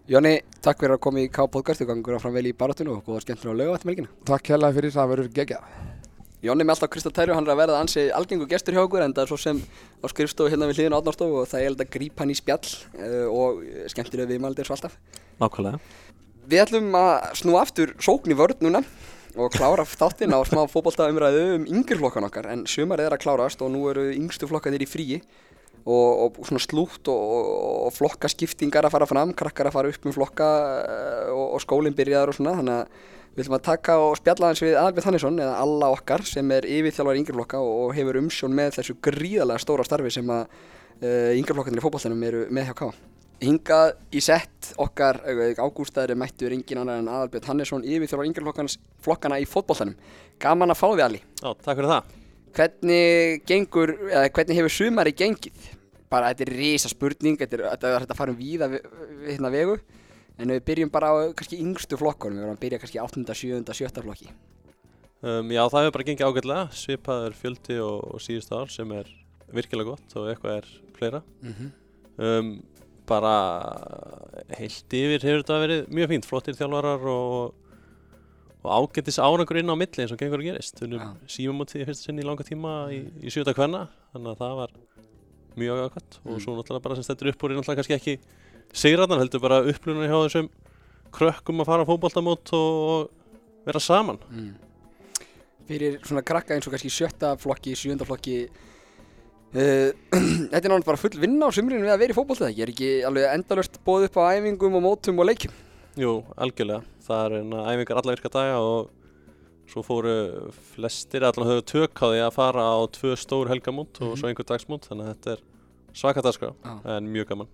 [0.05, 3.23] Jóni, takk fyrir að koma í K-podcast og gangur áfram vel í barátunum og góða
[3.23, 4.09] skemmtun á lauga eftir melgina.
[4.29, 5.63] Takk hérlega fyrir það verður geggjað
[6.45, 9.15] Jonni með alltaf Kristaf Tæru, hann er að verða ansi algengur gestur hjá okkur en
[9.17, 11.89] það er svo sem á skrifstofu hérna við hliðin á Átnarstofu og það er að
[11.95, 14.99] grípa hann í spjall uh, og skemmtilega viðmaldir svo alltaf.
[15.41, 15.81] Nákvæmlega.
[16.53, 18.83] Við ætlum að snú aftur sókn í vörð núna
[19.33, 23.65] og klára þáttinn á smá fótboltaumræðu um yngri flokkan okkar en sumarið er að klárast
[23.65, 25.23] og nú eru yngstu flokkanir í fríi
[25.85, 27.33] og, og svona slútt og,
[27.85, 30.47] og, flokkaskiptingar að fara fram, krakkar að fara upp með flokka
[30.81, 34.49] uh, og, og skólinn byrjaður og svona þannig að við ætlum að taka og spjalla
[34.49, 38.55] hans við Albert Hannesson eða alla okkar sem er yfirþjálfar yngri flokka og hefur umsjón
[38.55, 40.45] með þessu gríðarlega stóra starfi sem að
[41.35, 42.87] yngri flokkanir í fótballtænum eru með hjá Ká.
[43.43, 45.19] Hingað í sett okkar
[45.59, 49.97] ágústaðri mættur engin annar en Albert Hannesson yfirþjálfar yngri flokkana í fótballtænum.
[50.39, 51.25] Gaman að fá þig Ali.
[51.41, 52.15] Já, takk fyrir það.
[52.55, 55.69] Hvernig gengur, eða hvernig hefur sumari gengið?
[56.11, 58.85] Bara þetta er risa spurning, þetta er þetta er að fara um víða við,
[59.21, 59.77] við hérna vegu
[60.35, 63.73] en við byrjum bara á kannski yngstu flokkunum, við verðum að byrja kannski 8., 7.,
[63.79, 64.03] 7.
[64.03, 64.29] flokki.
[65.25, 69.11] Um, já, það hefur bara gengið ágætlega, svipaður fjöldi og, og síðustu ár sem er
[69.55, 71.21] virkilega gott og eitthvað er fleira.
[71.41, 71.71] Mm -hmm.
[72.15, 72.51] Um,
[73.05, 73.35] bara
[74.57, 77.55] heilt yfir hefur þetta verið mjög fínt, flottir þjálfarar og,
[78.65, 80.81] og ágættis árangur inn á milli eins og gengur að gerist.
[80.81, 84.41] Við erum símamótið í fyrsta sinni í langa tíma í, í sjöta kvenna, þannig að
[84.41, 84.75] það var
[85.55, 86.39] mjög og Mm.
[86.43, 88.15] svo náttúrulega bara sem stendur upp úr er náttúrulega kannski ekki
[88.75, 90.49] sigrannan heldur bara upplunum hjá þessum
[91.15, 93.09] krökkum að fara á fótboltamót og
[93.65, 94.19] vera saman.
[94.29, 94.53] Mm.
[95.69, 98.49] Fyrir svona krakka eins og kannski sjötta flokki, sjönda flokki
[99.55, 99.89] uh,
[100.51, 102.65] Þetta er náttúrulega bara full vinna á sumrinu við að vera í fótbolta ekki?
[102.65, 105.55] Er ekki alveg endalust bóð upp á æfingum og mótum og leikjum?
[105.95, 106.83] Jú, algjörlega.
[107.05, 108.89] Það er hérna æfingar alla virka daga og
[109.71, 110.15] svo fóru
[110.75, 114.17] flestir, allan höfðu tök á því að fara á tvö stór helgamót og Mhm.
[114.19, 115.39] svo einhver dagsmót, þannig að þetta er
[115.93, 116.97] svaka dagskrá, Já.
[116.97, 117.47] en mjög gaman.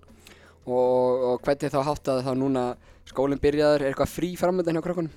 [0.67, 2.75] Og, og hvernig er þá háttað þá núna
[3.05, 5.09] skólinn byrjaður, er eitthvað frí framöndan hjá krökkunum?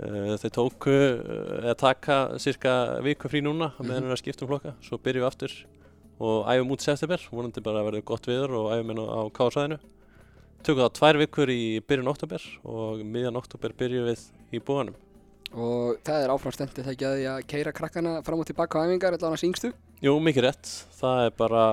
[0.00, 0.88] Uh, Þau tóku,
[1.20, 3.86] uh, eða taka cirka viku frí núna Mhm.
[3.86, 5.52] meðan við erum að skipta um flokka, svo byrjum við aftur
[6.20, 9.78] og æfum út september, vonandi bara að verða gott viður og æfum á, á kásaðinu.
[10.60, 14.98] Tökum það tvær vikur í byrjun oktober og miðjan oktober byrjum við í búanum.
[15.50, 18.78] Og það er áfram stendið það ekki að því að keira krakkana fram og tilbaka
[18.78, 19.70] á æfingar, allan að syngstu?
[20.04, 20.68] Jú, mikið rétt.
[21.00, 21.64] Það er bara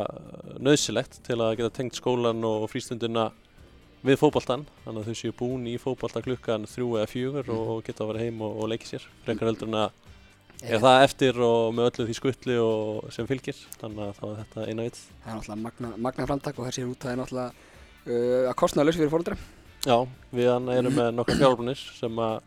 [0.64, 3.28] nöðsilegt til að geta tengt skólan og frístundina
[4.08, 4.66] við fótboltan.
[4.86, 8.26] Þannig að þau séu búin í fótbolta klukkan þrjú eða fjögur og geta að vera
[8.26, 9.06] heim og, og leiki sér.
[9.28, 10.04] Frekar heldur en að
[10.66, 12.60] er það eftir og með öllu því skutli
[13.14, 13.64] sem fylgir.
[13.78, 15.02] Þannig að þá er þetta eina vit.
[15.22, 17.67] Það er náttúrulega magna, magna framtak og þessi út það er náttúrulega
[18.08, 19.38] að kostnaða lausi fyrir fólkdra.
[19.88, 19.98] Já,
[20.36, 22.40] við erum með nokkar fjárbrunir sem að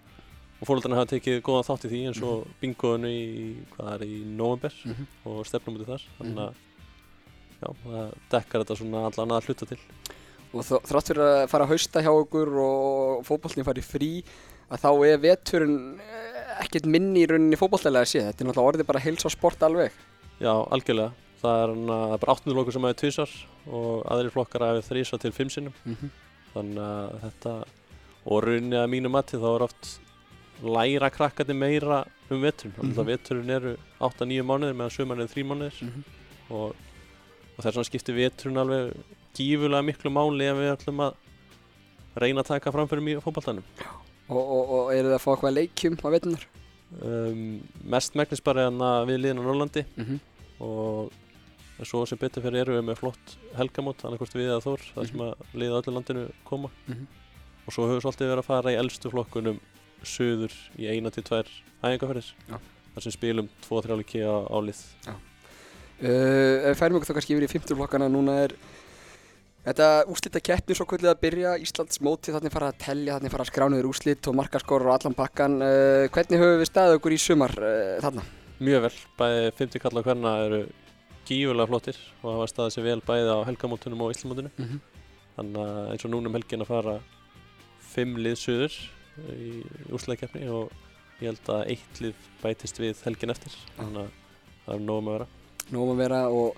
[0.68, 3.22] fólkarnir hafa tekið góðan þátt í því eins og bingoðinu í,
[3.74, 5.06] hvað er, í november Mm -hmm.
[5.30, 6.04] og stefnum út í þar.
[6.18, 6.54] Þannig að
[7.60, 9.80] já, það dekkar þetta svona allan að hluta til.
[10.50, 14.12] Og þrátt fyrir að fara að hausta hjá okkur og fótballin fari frí
[14.70, 18.20] að þá er veturinn eh, ekkert minni í rauninni fótballtælega að sé.
[18.26, 19.92] Þetta er náttúrulega orðið bara heils á sport alveg.
[20.40, 21.12] Já, algjörlega.
[21.40, 21.74] Það er,
[22.20, 22.52] bara 8.
[22.54, 23.30] lokur sem aðeins tvísar
[23.72, 25.72] og aðrir flokkar aðeins þrísar til 5 sinnum.
[25.86, 26.10] Mm -hmm.
[26.54, 27.52] Þannig að þetta,
[28.26, 30.00] og rauninni að mínu mati þá er oft
[30.62, 32.74] læra krakkandi meira um veturinn.
[32.76, 33.00] Þannig Mhm.
[33.00, 36.04] að veturinn eru 8-9 mánuðir meðan sumarinn eru 3 mánuðir Mm
[36.50, 36.74] og,
[37.56, 38.92] og þess vegna skiptir veturinn alveg
[39.34, 41.14] gífulega miklu máli ef við ætlum að
[42.16, 43.62] reyna að taka framfyrir mjög fótballtanum.
[44.28, 46.44] og, og, og eru það að fá eitthvað leikjum á vetunar?
[47.02, 50.20] Um, mest megnist bara en að við liðin á Norrlandi Mm -hmm.
[50.60, 51.12] og
[51.88, 55.20] svo sem betur fyrir erum við með flott helgamót, annarkvort við eða Þór þar sem
[55.24, 57.06] að liða öllu landinu koma Mhm.
[57.66, 59.60] og svo höfum við svolítið verið að fara í eldstu flokkunum
[60.04, 61.48] söður í eina til tvær
[61.84, 62.56] æfingarferðir Já.
[62.94, 64.80] þar sem spilum 2-3 leiki á, á lið
[66.00, 68.54] Uh, við færum okkur þá kannski yfir í 50 flokkana, núna er
[69.66, 73.44] þetta úslita keppni svo kvöldið að byrja, Íslands móti þannig fara að tellja, þannig fara
[73.44, 75.58] að skrániður úslit og markaskorur og allan pakkan.
[75.60, 78.24] Uh, hvernig höfum við staðið okkur í sumar uh, þarna?
[78.64, 80.62] mjög vel, bæði 50 kalla hverna eru
[81.30, 84.80] gífulega flottir og hafa staðið sér vel bæði á helgamótunum og Íslamótinu Mm -hmm.
[85.36, 87.00] þannig að eins og núna um helgin að fara
[87.94, 88.74] 5 lið söður
[89.34, 89.50] í
[89.92, 90.72] úrslagkeppni og
[91.20, 94.10] ég held að eitt lið bætist við helgin eftir þannig að
[94.66, 95.26] það er nóg um að vera
[95.70, 96.56] Nóum að vera og,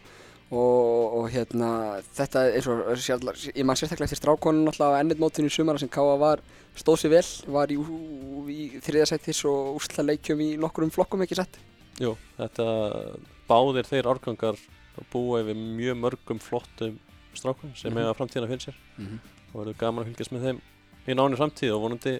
[0.49, 5.21] og, og hérna, þetta er og, sjálf, ég man sérstaklega eftir strákonun alltaf á ennið
[5.21, 6.41] mótinu í sumara sem Káa var,
[6.79, 7.77] stóð sér vel, var í,
[8.53, 11.61] í þriðasættis og úrsla leikjum í nokkurum flokkum ekki satt.
[12.01, 12.67] Jú, þetta
[13.53, 14.59] báðir þeir árgangar
[15.13, 16.99] búa yfir mjög mörgum flottum
[17.37, 17.99] strákum sem Mhm.
[18.03, 19.19] eiga framtíðina fyrir sér Mm -hmm.
[19.55, 20.61] og verður gaman að fylgjast með þeim
[21.09, 22.15] í náni framtíð og vonandi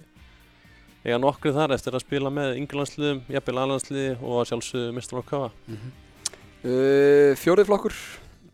[1.05, 5.51] eiga nokkru þar eftir að spila með yngurlandsliðum, jafnvel aðlandsliði og sjálfsögðu mistur á kafa.
[6.65, 7.95] uh, Fjórið flokkur,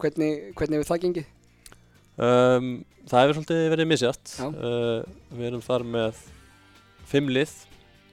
[0.00, 1.26] hvernig, hvernig hefur það gengið?
[2.18, 2.70] Um,
[3.08, 4.32] það hefur svolítið verið misjátt.
[4.38, 4.46] Já.
[4.48, 5.02] Uh,
[5.38, 6.14] við erum þar með
[7.08, 7.52] fimm lið,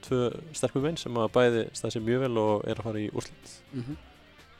[0.06, 0.20] tvö
[0.54, 3.56] stelpumenn sem að bæði stað sér mjög vel og er að fara í úrslit.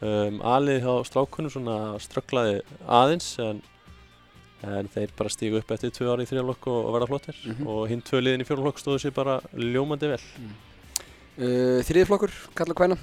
[0.05, 3.63] Um, Alið hjá strákunum svona strögglaði aðeins en,
[4.67, 7.67] en þeir bara stígu upp eftir tvö ári í þrjálokk og, og verða flottir Mhm.
[7.67, 10.21] og hinn tvö liðin í fjórlokk stóðu sér bara ljómandi vel.
[11.39, 12.99] Uh, Þriðiflokkur, kalla hvæna,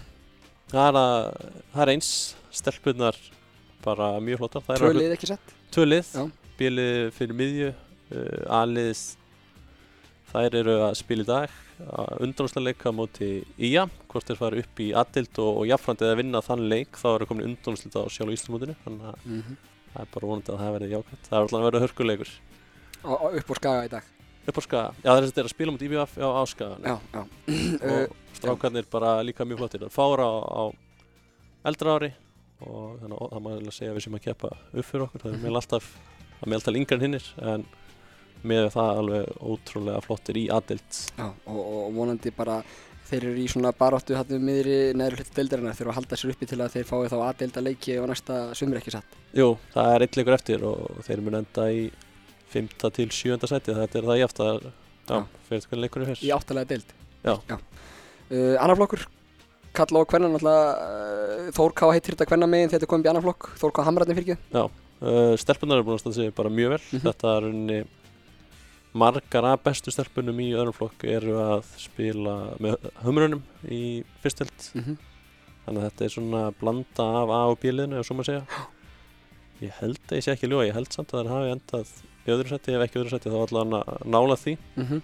[0.73, 1.25] Það að,
[1.73, 2.11] það er eins,
[2.53, 3.17] stelpunar
[3.83, 4.63] bara mjög flottar.
[4.79, 5.51] Tvö lið ekki sett.
[5.73, 6.13] Tvö lið,
[6.57, 7.67] bílið fyrir miðju,
[8.13, 9.01] uh, A-lið,
[10.31, 11.49] þær eru að spila í dag,
[12.23, 16.41] undanúslega leika móti IA, hvort þeir fara upp í aðdild og, og jafnframt eða vinna
[16.45, 19.61] þann leik þá eru komin undanúslega á sjálf Íslandmótinu, þannig að Mm
[19.93, 21.27] það er bara vonandi að það verði jákvæmt.
[21.27, 22.33] Það er alltaf að verða hörkuleikur.
[23.03, 24.09] og, og upp á skaga í dag.
[24.43, 26.95] Upp á skaga, já er þess að að spila móti IBF á, skaga
[27.93, 29.85] og strákarnir bara líka mjög flottir.
[29.85, 30.63] Það fára á, á
[31.69, 32.11] eldra ári
[32.63, 35.23] og þannig að það maður að segja að við sem að keppa upp fyrir okkur.
[35.23, 35.93] Það er meðal alltaf
[36.43, 37.65] meðaltal yngre en hinnir en
[38.43, 40.97] með það alveg ótrúlega flottir í aðdild.
[41.17, 42.57] já, og, og vonandi bara
[43.09, 46.47] þeir eru í svona baráttu hattum miðri neðri hluti deildarinnar þurfa að halda sér uppi
[46.49, 49.17] til að þeir fái þá aðdeilda leiki og næsta sumur ekki satt.
[49.37, 51.83] Jú, það er eitt leikur eftir og þeir mun enda í
[52.53, 52.69] 5.
[52.93, 53.37] til 7.
[53.49, 53.73] seti.
[53.73, 55.19] Þetta er það jáft að, já, Já.
[55.49, 56.33] fyrir hvernig leikurinn er Í fyrst.
[56.37, 56.93] áttalega deild.
[57.23, 57.35] Já.
[58.33, 59.03] Uh, annar flokkur,
[59.77, 61.89] kalla og kvenna náttúrulega uh, Þór K.
[61.93, 63.85] heitir þetta kvenna megin þegar þetta komið í annar flokk, Þór K.
[63.87, 64.63] Hamratni fyrir ekki.
[65.03, 66.81] Uh, stelpunar eru búin að standa sig bara mjög vel.
[66.93, 67.03] Mhm.
[67.09, 67.79] Þetta er unni
[68.93, 74.69] margar af bestu stelpunum í öðrum flokk eru að spila með humrunum í fyrstild.
[74.75, 74.97] Mm -hmm.
[75.65, 78.45] Þannig að þetta er svona blanda af A og B liðinu ef svo maður segja.
[79.61, 81.87] Ég held að ég sé ekki ljúa, ég held samt að það hafi endað
[82.27, 85.01] í öðru seti, ef ekki öðru seti þá allan að nála því Mhm.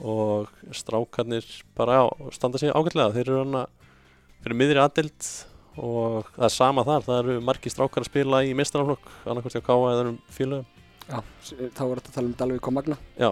[0.00, 1.44] og strákarnir
[1.76, 3.12] bara já, standa sig ágætlega.
[3.12, 3.66] Þeir eru hana
[4.42, 5.46] fyrir miðri aðdild
[5.78, 9.64] og það er sama þar, það eru margir strákar að spila í meistaraflokk, annarkvæmst hjá
[9.64, 10.66] Káa eða öðrum félögum.
[11.10, 12.96] Já, s- þá var þetta að tala um Dalvík og Magna.
[13.18, 13.30] Já,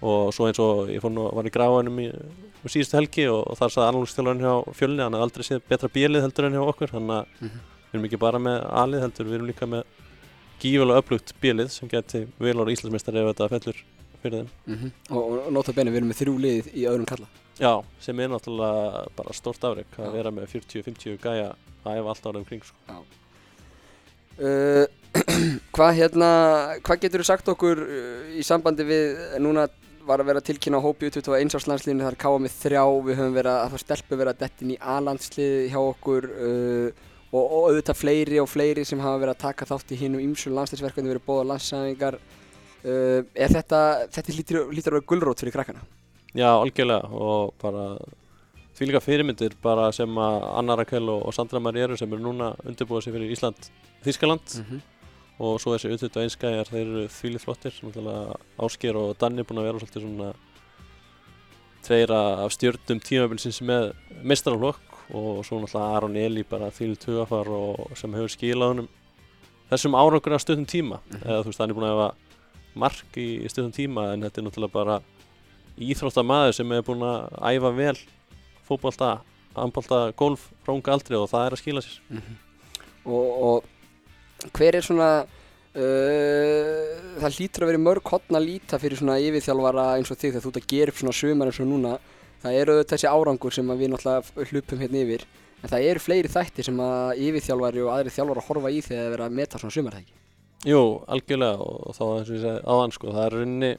[0.00, 3.42] og svo eins og ég fór nú, var í gráðanum í um síðustu helgi og,
[3.50, 6.64] og þar saði annálugstjálfarinn hjá fjölni, hann hafði aldrei séð betra bílið heldur en hjá
[6.72, 7.60] okkur, þannig að Mhm.
[7.88, 9.84] við erum ekki bara með alið heldur, við erum líka með
[10.60, 13.82] gífulega upplugt bílið sem geti vel ára Íslandsmeistari ef þetta fellur
[14.22, 14.48] fyrir þeim.
[14.66, 17.26] Mm Og, og nota bene, við erum með þrjú lið í öðrum kalla.
[17.58, 20.04] Já, sem er náttúrulega bara stórt afrek Já.
[20.06, 23.04] að vera með 40-50 gæja að æfa allt árið umkring sko.
[24.38, 24.86] Uh,
[25.76, 26.30] hvað hérna,
[26.86, 29.66] hvað getur þú sagt okkur uh, í sambandi við, núna
[30.08, 33.20] var að vera tilkynna á hópi 21 árs landslíðinu, það er káa með þrjá, við
[33.20, 37.42] höfum verið að, að fá stelpu verið að dettin í A-landslið hjá okkur uh, og,
[37.42, 41.12] og auðvitað fleiri og fleiri sem hafa verið að taka þátt í hinnum ýmsu landsliðsverkefni,
[41.12, 42.16] verið bóða landsæfingar.
[42.78, 43.82] Uh, er þetta,
[44.14, 45.84] þetta lítur, lítur að vera gullrót fyrir krakkana?
[46.36, 47.90] Já, algjörlega og bara
[48.78, 52.22] því líka fyrirmyndir bara sem að Anna Rakel og, og Sandra Marí eru sem eru
[52.22, 53.70] núna undirbúið sig fyrir Ísland
[54.04, 54.80] Þískaland -hmm.
[55.38, 57.80] Og svo þessi auðvitað einskæjar þeir eru þvílið flottir.
[58.58, 60.30] Ásker og Danni búin að vera svolítið svona
[61.86, 63.92] tveira af stjörnum tímabilsins með
[64.26, 68.88] mestaraflokk og svo náttúrulega Aron Eli bara þvílið tugafar og sem hefur skilað honum
[69.70, 70.98] þessum árangur af stöðum tíma.
[71.06, 71.22] Mhm.
[71.22, 72.10] eða þú veist hann er búin að hefa
[72.74, 75.00] mark í stöðum tíma en þetta er náttúrulega bara
[75.78, 77.96] íþróttamaður sem er búin að æfa vel
[78.68, 79.20] fótbolta,
[79.56, 82.00] handbolta, golf frá unga aldri og það er að skila sér.
[83.06, 83.64] Og, og
[84.54, 89.88] hver er svona uh, það hlýtur að vera mörg hotn að líta fyrir svona yfirþjálfara
[89.96, 91.98] eins og þig þegar þú ert að gera upp svona sumar eins og núna.
[92.38, 95.26] Það eru þessi árangur sem við náttúrulega hlupum hérna yfir.
[95.58, 99.00] En það eru fleiri þættir sem að yfirþjálfari og aðri þjálfar að horfa í þegar
[99.00, 100.16] það er verið að meta svona sumartæki.
[100.68, 103.72] Jú, algjörlega og þá eins og ég segi áðan sko, það er rauninni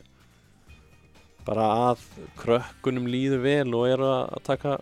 [1.47, 2.03] bara að
[2.39, 4.77] krökkunum líður vel og eru að taka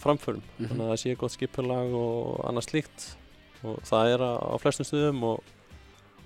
[0.00, 0.42] framförum.
[0.58, 0.68] Mhm.
[0.68, 3.06] þannig að það sé gott skipulag og annað slíkt
[3.64, 5.56] og það er á flestum stuðum og,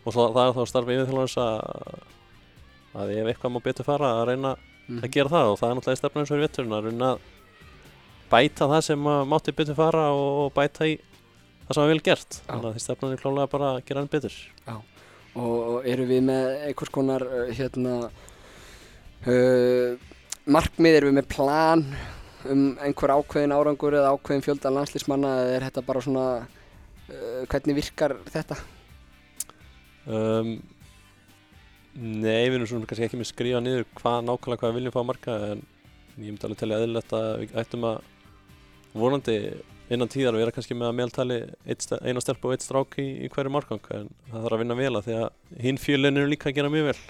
[0.04, 2.12] og það, það er þá starfið yfirþjálfarins að
[2.94, 4.54] að ef eitthvað má betur fara að reyna
[5.00, 5.50] að gera það.
[5.50, 7.28] Og það er náttúrulega stefna eins og í vetturinn að reyna að
[8.30, 10.96] bæta það sem mátti betur fara og bæta í
[11.64, 12.38] það sem var vel gert.
[12.38, 12.48] Já.
[12.50, 14.40] þannig að því stefnan er klálega bara að gera hann betur.
[15.34, 17.94] Og, og eru við með einhvers konar uh, hérna
[19.26, 20.10] uh,
[20.46, 21.86] markmið, eru við með plan
[22.44, 26.26] um einhver ákveðin árangur eða ákveðin fjölda landslýsmanna eða er þetta bara svona
[27.08, 28.56] hvernig virkar þetta?
[30.06, 30.56] um,
[31.94, 35.00] Nei, við erum svona kannski ekki með skrifa niður hvað nákvæmlega hvað við viljum fá
[35.02, 35.60] að marka en
[36.18, 38.10] ég myndi alveg telja eðlilegt að við ættum að
[38.94, 39.36] vonandi
[39.94, 41.38] innan tíðar vera kannski með að meðaltali
[42.02, 44.92] eina stelp og eitt strák í, í hverju markang en það þarf að vinna vel
[44.98, 47.00] að því að hinn fjölinn eru líka að gera mjög vel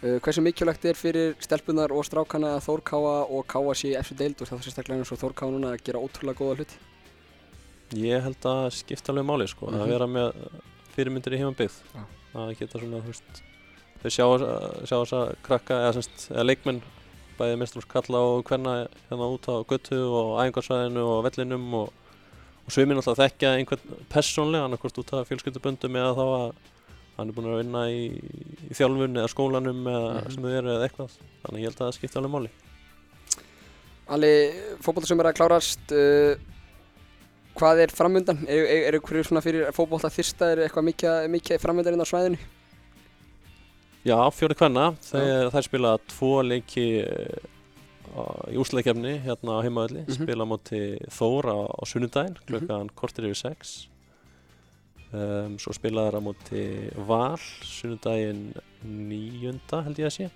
[0.00, 3.98] Uh, hversu mikilvægt er fyrir stelpunar og strákana að Þór Káa og Káa sé í
[4.00, 6.54] eftir deild og það er sérstaklega eins og Þór Káa núna að gera ótrúlega góða
[6.62, 6.78] hluti?
[7.98, 9.80] Ég held að skipta alveg máli sko, Mhm.
[9.82, 10.32] að vera með
[10.94, 12.04] fyrirmyndir í heimabyggð Já.
[12.34, 13.42] að geta svona, þú veist
[14.02, 14.26] þau sjá,
[14.86, 16.82] sjá þess að krakka eða, semst, eða leikmenn
[17.38, 21.92] bæði mestrús kalla og hvenna hérna út á göttu og æfingarsvæðinu og vellinum og,
[22.66, 26.52] og svimir náttúrulega þekkja einhvern persónlega, annarkvort út af fjölskylduböndum eða þá að
[27.18, 28.02] hann er búinn að vinna í,
[28.70, 30.32] í þjálfun eða skólanum eða Mhm.
[30.34, 31.10] sem þau eru eða eitthvað.
[31.44, 32.50] Þannig ég held að það skipti alveg máli.
[34.10, 34.32] Ali,
[34.82, 36.36] fótboltasumar að klárast, uh,
[37.60, 38.40] hvað er framundan?
[38.48, 42.08] Er, er, er ykkur svona fyrir fótbolta þyrsta, er eitthvað mikið, mikið framundan inn á
[42.08, 42.40] svæðinu?
[44.08, 47.42] Já, fjóri kvenna, þeir, þær spila tvo leiki eh,
[48.16, 50.16] á- í úsleikefni hérna á heimaðalli, Mhm.
[50.22, 50.80] spila á móti
[51.12, 53.86] Þór á, á sunnudaginn, klukkan kortir yfir sex.
[55.12, 56.64] Um, svo spila þær á móti
[57.06, 57.36] Val,
[57.66, 58.54] sunnudaginn
[58.86, 60.30] níunda held ég að sé,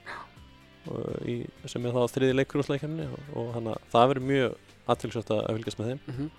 [1.25, 1.37] í,
[1.71, 4.57] sem er þá þriði leikur úsleikefni og, og hana, það verður mjög
[4.93, 6.01] aðtilsvægt að fylgjast með þeim.
[6.11, 6.31] Mm -hmm.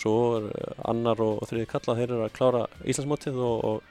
[0.00, 3.82] Svo er eh, annar og þriði kalla, þeir eru að klára Íslandsmótið og, og,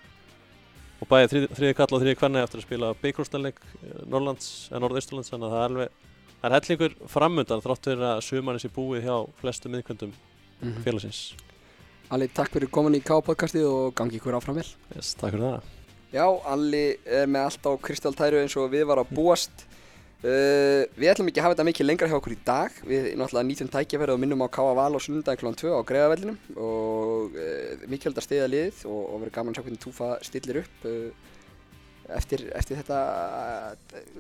[1.02, 3.62] og bæði þriði, þriði kalla og þriði kvenna eftir að spila byggrústarleik
[4.10, 5.96] Norrlands, eða Norðausturlands, þannig að það er alveg,
[6.42, 10.14] það er hellingur framundan þrátt fyrir að sumarinn sé búið hjá flestum miðkvöndum
[10.62, 10.84] Mhm.
[10.86, 11.20] félagsins.
[12.14, 14.66] Ali, takk fyrir komin í K-podcastið og gangi ykkur áfram vel.
[14.94, 15.70] Yes, takk fyrir það.
[16.14, 19.64] Já, Alli er með allt á kristaltæru eins og við var að búast.
[20.22, 22.76] Uh, við ætlum ekki að hafa þetta mikið lengra hjá okkur í dag.
[22.86, 24.74] Við náttúrulega nýtum tækjaferð og minnum á K.A.
[24.78, 25.56] Val og sunnundaginn kl.
[25.64, 29.66] 2 á greiðavellinum og uh, mikilvægt að stiða liðið og, og verður gaman að sjá
[29.66, 31.32] hvernig Túfa stillir upp uh,
[32.20, 33.00] eftir, eftir þetta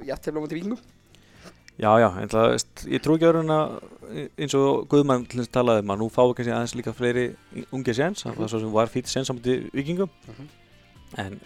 [0.10, 0.82] jafntefla á móti vikingum.
[1.82, 3.54] Já, já, veist, ég trú ekki að
[4.38, 5.24] eins og Guðmann
[5.54, 7.24] talaði um að nú fáum við kannski aðeins líka fleiri
[7.74, 10.50] unge séns, það var svo sem var fýtt séns á múti vikingum Mhm.
[11.18, 11.40] en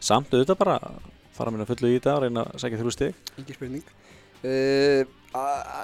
[0.00, 0.78] samt auðvitað bara
[1.36, 3.84] fara minna fullu í þetta og reyna að sækja þrjú stig Engi spurning.
[4.42, 5.04] Uh,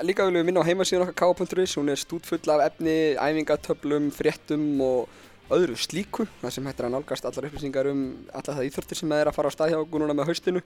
[0.02, 4.82] líka viljum við minna á heimasíðan okkar K.is, hún er stútfull af efni, æfingatöflum, fréttum
[4.82, 8.02] og öðru slíku, það sem hættir að nálgast allar upplýsingar um
[8.34, 10.62] allar það íþórtir sem er að fara á stað hjá okkur núna með haustinu,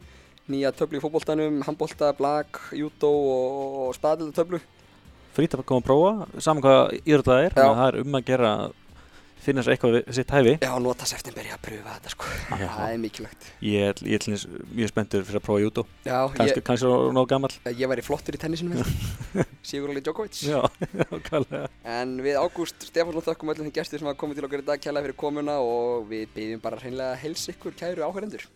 [0.51, 4.63] nýja töflu í fótboltanum, handbolta, blag, júdó og, og staðildatöflu.
[5.37, 8.51] frýtt að koma að prófa, saman hvað íður það er það er um að gera
[9.43, 12.69] finna sér eitthvað við sitt hæfi Já, nota september í að pröfa þetta sko, Já.
[12.77, 13.49] það er mikilvægt.
[13.67, 14.29] ég er,
[14.79, 18.87] mjög spenntur fyrir að prófa Já, kannski, kannski nóg gammal ég væri flottur í tennisinu,
[19.69, 20.43] Sigur Óli Djokovic.
[20.47, 20.61] já,
[21.13, 24.69] nákvæmlega En við Ágúst Stefánsson þökkum öllum þeim gestur sem hafa komið til okkar í
[24.71, 28.47] dag kærlega fyrir komuna og við byggjum bara hreinlega að helsa ykkur kæru áhærendur.